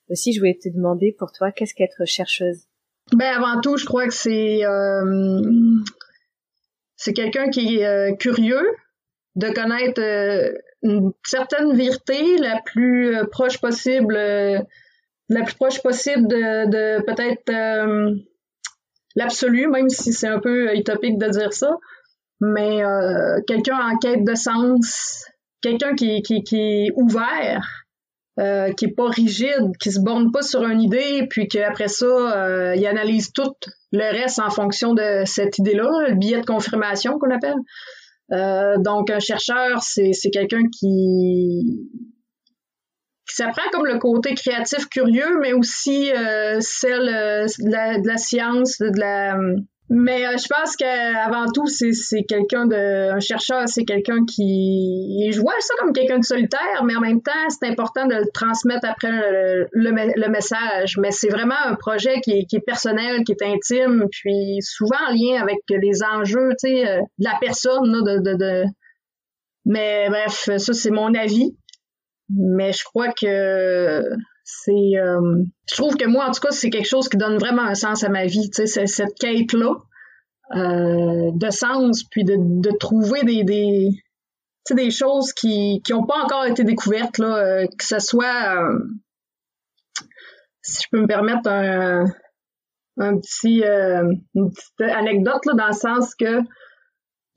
Aussi, 0.09 0.31
je 0.31 0.39
voulais 0.39 0.57
te 0.61 0.69
demander 0.69 1.13
pour 1.17 1.31
toi, 1.31 1.51
qu'est-ce 1.51 1.73
qu'être 1.73 2.05
chercheuse? 2.05 2.67
Ben 3.11 3.35
avant 3.37 3.61
tout, 3.61 3.77
je 3.77 3.85
crois 3.85 4.07
que 4.07 4.13
c'est 4.13 4.65
euh, 4.65 5.81
c'est 6.95 7.13
quelqu'un 7.13 7.49
qui 7.49 7.77
est 7.77 7.85
euh, 7.85 8.15
curieux 8.15 8.65
de 9.35 9.49
connaître 9.49 10.01
euh, 10.01 10.53
une 10.83 11.11
certaine 11.25 11.75
vérité 11.75 12.37
la 12.37 12.61
plus 12.61 13.15
proche 13.31 13.59
possible, 13.59 14.15
la 14.15 15.43
plus 15.43 15.55
proche 15.55 15.81
possible 15.81 16.27
de, 16.27 16.69
de 16.69 17.03
peut-être 17.03 18.23
l'absolu, 19.15 19.67
même 19.67 19.89
si 19.89 20.13
c'est 20.13 20.27
un 20.27 20.39
peu 20.39 20.75
utopique 20.75 21.17
de 21.17 21.27
dire 21.29 21.53
ça, 21.53 21.77
mais 22.41 22.83
euh, 22.83 23.39
quelqu'un 23.47 23.77
en 23.77 23.97
quête 23.97 24.23
de 24.23 24.35
sens, 24.35 25.25
quelqu'un 25.61 25.95
qui, 25.95 26.21
qui, 26.21 26.43
qui 26.43 26.57
est 26.57 26.91
ouvert, 26.95 27.82
euh, 28.39 28.71
qui 28.73 28.85
est 28.85 28.95
pas 28.95 29.07
rigide, 29.07 29.71
qui 29.79 29.91
se 29.91 29.99
borne 29.99 30.31
pas 30.31 30.41
sur 30.41 30.63
une 30.63 30.81
idée, 30.81 31.27
puis 31.29 31.47
qu'après 31.47 31.87
ça, 31.87 32.05
euh, 32.05 32.75
il 32.75 32.85
analyse 32.87 33.31
tout 33.31 33.53
le 33.91 34.11
reste 34.11 34.39
en 34.39 34.49
fonction 34.49 34.93
de 34.93 35.23
cette 35.25 35.59
idée-là, 35.59 35.89
le 36.07 36.15
billet 36.15 36.41
de 36.41 36.45
confirmation 36.45 37.19
qu'on 37.19 37.29
appelle. 37.29 37.55
Euh, 38.31 38.77
donc 38.79 39.09
un 39.11 39.19
chercheur, 39.19 39.83
c'est 39.83 40.13
quelqu'un 40.31 40.63
qui 40.71 41.89
ça 43.25 43.47
prend 43.47 43.69
comme 43.71 43.85
le 43.85 43.97
côté 43.97 44.35
créatif 44.35 44.87
curieux, 44.89 45.39
mais 45.41 45.53
aussi 45.53 46.11
euh, 46.11 46.59
celle 46.59 47.09
euh, 47.09 47.45
de, 47.45 47.71
la, 47.71 47.99
de, 47.99 48.07
la, 48.07 48.17
science, 48.17 48.77
de 48.79 48.99
la. 48.99 49.37
Mais 49.89 50.25
euh, 50.25 50.37
je 50.37 50.47
pense 50.47 50.75
qu'avant 50.77 51.45
tout, 51.53 51.67
c'est 51.67 52.23
quelqu'un 52.23 52.65
de. 52.65 53.11
Un 53.11 53.19
chercheur, 53.19 53.67
c'est 53.67 53.83
quelqu'un 53.83 54.25
qui. 54.25 55.29
Je 55.31 55.39
vois 55.39 55.53
ça 55.59 55.73
comme 55.79 55.91
quelqu'un 55.91 56.19
de 56.19 56.23
solitaire, 56.23 56.83
mais 56.85 56.95
en 56.95 57.01
même 57.01 57.21
temps, 57.21 57.31
c'est 57.49 57.67
important 57.67 58.07
de 58.07 58.15
le 58.15 58.25
transmettre 58.33 58.87
après 58.87 59.11
le, 59.11 59.67
le, 59.73 60.29
message. 60.29 60.97
Mais 60.97 61.11
c'est 61.11 61.29
vraiment 61.29 61.61
un 61.65 61.75
projet 61.75 62.21
qui 62.21 62.31
est, 62.31 62.45
qui 62.45 62.55
est, 62.55 62.65
personnel, 62.65 63.23
qui 63.25 63.33
est 63.33 63.43
intime, 63.43 64.05
puis 64.09 64.57
souvent 64.61 64.97
en 65.09 65.11
lien 65.11 65.41
avec 65.41 65.59
les 65.69 66.03
enjeux, 66.03 66.49
tu 66.63 66.69
sais, 66.69 66.99
de 67.19 67.25
la 67.25 67.37
personne, 67.41 67.85
là, 67.85 68.01
de, 68.01 68.31
de, 68.31 68.37
de... 68.37 68.63
Mais 69.65 70.07
bref, 70.09 70.49
ça, 70.57 70.73
c'est 70.73 70.91
mon 70.91 71.13
avis. 71.13 71.55
Mais 72.29 72.71
je 72.71 72.83
crois 72.85 73.09
que 73.09 74.01
c'est 74.43 74.97
euh, 74.97 75.43
je 75.69 75.75
trouve 75.75 75.95
que 75.95 76.05
moi 76.05 76.27
en 76.27 76.31
tout 76.31 76.41
cas 76.41 76.51
c'est 76.51 76.69
quelque 76.69 76.87
chose 76.87 77.07
qui 77.07 77.17
donne 77.17 77.37
vraiment 77.37 77.63
un 77.63 77.75
sens 77.75 78.03
à 78.03 78.09
ma 78.09 78.25
vie 78.25 78.49
tu 78.49 78.67
sais 78.67 78.87
cette 78.87 79.15
quête 79.15 79.53
là 79.53 79.75
euh, 80.55 81.31
de 81.33 81.49
sens 81.49 82.03
puis 82.03 82.23
de, 82.23 82.35
de 82.37 82.77
trouver 82.77 83.23
des 83.23 83.43
des 83.43 83.89
des 84.71 84.91
choses 84.91 85.33
qui 85.33 85.81
qui 85.83 85.93
ont 85.93 86.05
pas 86.05 86.23
encore 86.23 86.45
été 86.45 86.63
découvertes 86.63 87.17
là 87.17 87.37
euh, 87.37 87.65
que 87.77 87.85
ce 87.85 87.99
soit 87.99 88.57
euh, 88.57 88.79
si 90.61 90.83
je 90.83 90.87
peux 90.91 91.01
me 91.01 91.07
permettre 91.07 91.49
un 91.49 92.05
un 92.97 93.17
petit 93.17 93.63
une 93.63 94.51
petite 94.51 94.81
anecdote 94.81 95.45
là 95.45 95.53
dans 95.53 95.67
le 95.67 95.73
sens 95.73 96.15
que 96.15 96.41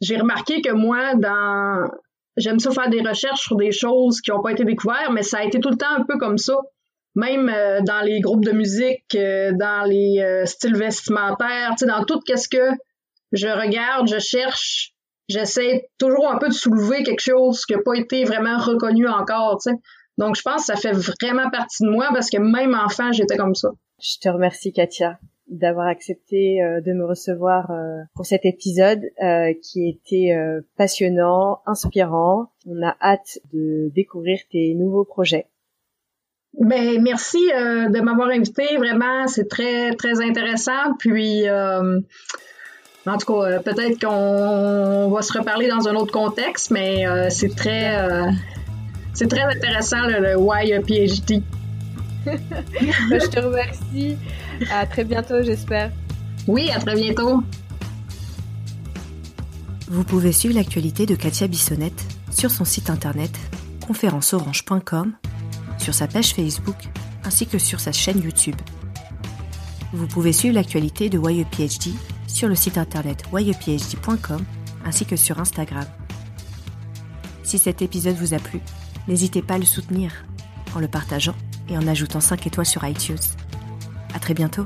j'ai 0.00 0.16
remarqué 0.16 0.60
que 0.60 0.72
moi 0.72 1.14
dans 1.14 1.88
j'aime 2.36 2.58
ça 2.58 2.70
faire 2.70 2.90
des 2.90 3.00
recherches 3.00 3.40
sur 3.40 3.56
des 3.56 3.72
choses 3.72 4.20
qui 4.20 4.30
n'ont 4.30 4.42
pas 4.42 4.52
été 4.52 4.64
découvertes, 4.64 5.12
mais 5.12 5.22
ça 5.22 5.38
a 5.38 5.44
été 5.44 5.58
tout 5.60 5.70
le 5.70 5.76
temps 5.76 5.94
un 5.96 6.04
peu 6.04 6.18
comme 6.18 6.38
ça. 6.38 6.54
Même 7.16 7.48
euh, 7.48 7.80
dans 7.80 8.00
les 8.00 8.20
groupes 8.20 8.44
de 8.44 8.52
musique, 8.52 9.14
euh, 9.14 9.50
dans 9.52 9.84
les 9.88 10.20
euh, 10.20 10.46
styles 10.46 10.76
vestimentaires, 10.76 11.74
dans 11.80 12.04
tout 12.04 12.20
qu'est-ce 12.20 12.48
que 12.48 12.70
je 13.32 13.48
regarde, 13.48 14.08
je 14.08 14.18
cherche, 14.18 14.92
j'essaie 15.28 15.88
toujours 15.98 16.30
un 16.30 16.38
peu 16.38 16.48
de 16.48 16.54
soulever 16.54 17.02
quelque 17.02 17.20
chose 17.20 17.64
qui 17.66 17.74
n'a 17.74 17.80
pas 17.84 17.94
été 17.94 18.24
vraiment 18.24 18.58
reconnu 18.58 19.08
encore. 19.08 19.60
sais. 19.60 19.72
Donc 20.18 20.36
je 20.36 20.42
pense 20.42 20.66
que 20.66 20.74
ça 20.74 20.76
fait 20.76 20.92
vraiment 20.92 21.50
partie 21.50 21.82
de 21.82 21.90
moi 21.90 22.08
parce 22.12 22.30
que 22.30 22.38
même 22.38 22.74
enfant, 22.74 23.10
j'étais 23.12 23.36
comme 23.36 23.54
ça. 23.54 23.70
Je 24.00 24.18
te 24.20 24.28
remercie, 24.28 24.72
Katia 24.72 25.18
d'avoir 25.48 25.86
accepté 25.86 26.60
euh, 26.60 26.80
de 26.80 26.92
me 26.92 27.04
recevoir 27.04 27.70
euh, 27.70 28.02
pour 28.14 28.26
cet 28.26 28.44
épisode 28.44 29.02
euh, 29.22 29.52
qui 29.62 29.88
était 29.88 30.34
passionnant, 30.76 31.60
inspirant. 31.66 32.48
On 32.66 32.82
a 32.82 32.96
hâte 33.00 33.38
de 33.52 33.90
découvrir 33.94 34.40
tes 34.50 34.74
nouveaux 34.74 35.04
projets. 35.04 35.46
Ben 36.60 37.02
merci 37.02 37.38
de 37.38 38.00
m'avoir 38.00 38.28
invité. 38.28 38.76
Vraiment, 38.76 39.26
c'est 39.26 39.48
très 39.48 39.92
très 39.94 40.20
intéressant. 40.22 40.94
Puis 40.98 41.44
en 41.50 43.18
tout 43.18 43.32
cas, 43.32 43.58
peut-être 43.60 44.00
qu'on 44.00 45.10
va 45.10 45.22
se 45.22 45.36
reparler 45.36 45.68
dans 45.68 45.86
un 45.88 45.94
autre 45.94 46.12
contexte, 46.12 46.70
mais 46.70 47.04
c'est 47.30 47.54
très 47.54 47.96
c'est 49.14 49.28
très 49.28 49.42
intéressant 49.42 50.06
le, 50.06 50.20
le 50.20 50.36
Why 50.36 50.74
a 50.74 50.80
PhD. 50.80 51.42
Je 52.26 53.26
te 53.28 53.40
remercie. 53.40 54.16
À 54.70 54.86
très 54.86 55.04
bientôt, 55.04 55.42
j'espère. 55.42 55.90
Oui, 56.46 56.70
à 56.70 56.78
très 56.78 56.94
bientôt. 56.94 57.42
Vous 59.88 60.04
pouvez 60.04 60.32
suivre 60.32 60.54
l'actualité 60.54 61.06
de 61.06 61.14
Katia 61.14 61.46
Bissonnette 61.46 62.04
sur 62.30 62.50
son 62.50 62.64
site 62.64 62.90
internet 62.90 63.30
conférenceorange.com, 63.86 65.12
sur 65.86 65.94
sa 65.94 66.08
page 66.08 66.34
Facebook 66.34 66.88
ainsi 67.22 67.46
que 67.46 67.58
sur 67.58 67.78
sa 67.78 67.92
chaîne 67.92 68.20
YouTube. 68.20 68.56
Vous 69.92 70.08
pouvez 70.08 70.32
suivre 70.32 70.56
l'actualité 70.56 71.08
de 71.08 71.16
YEPHD 71.16 71.94
sur 72.26 72.48
le 72.48 72.56
site 72.56 72.76
internet 72.76 73.22
yephd.com 73.32 74.44
ainsi 74.84 75.06
que 75.06 75.14
sur 75.14 75.38
Instagram. 75.38 75.84
Si 77.44 77.58
cet 77.60 77.82
épisode 77.82 78.16
vous 78.16 78.34
a 78.34 78.40
plu, 78.40 78.60
n'hésitez 79.06 79.42
pas 79.42 79.54
à 79.54 79.58
le 79.58 79.64
soutenir 79.64 80.10
en 80.74 80.80
le 80.80 80.88
partageant 80.88 81.36
et 81.68 81.78
en 81.78 81.86
ajoutant 81.86 82.20
5 82.20 82.48
étoiles 82.48 82.66
sur 82.66 82.84
iTunes. 82.84 83.16
À 84.12 84.18
très 84.18 84.34
bientôt. 84.34 84.64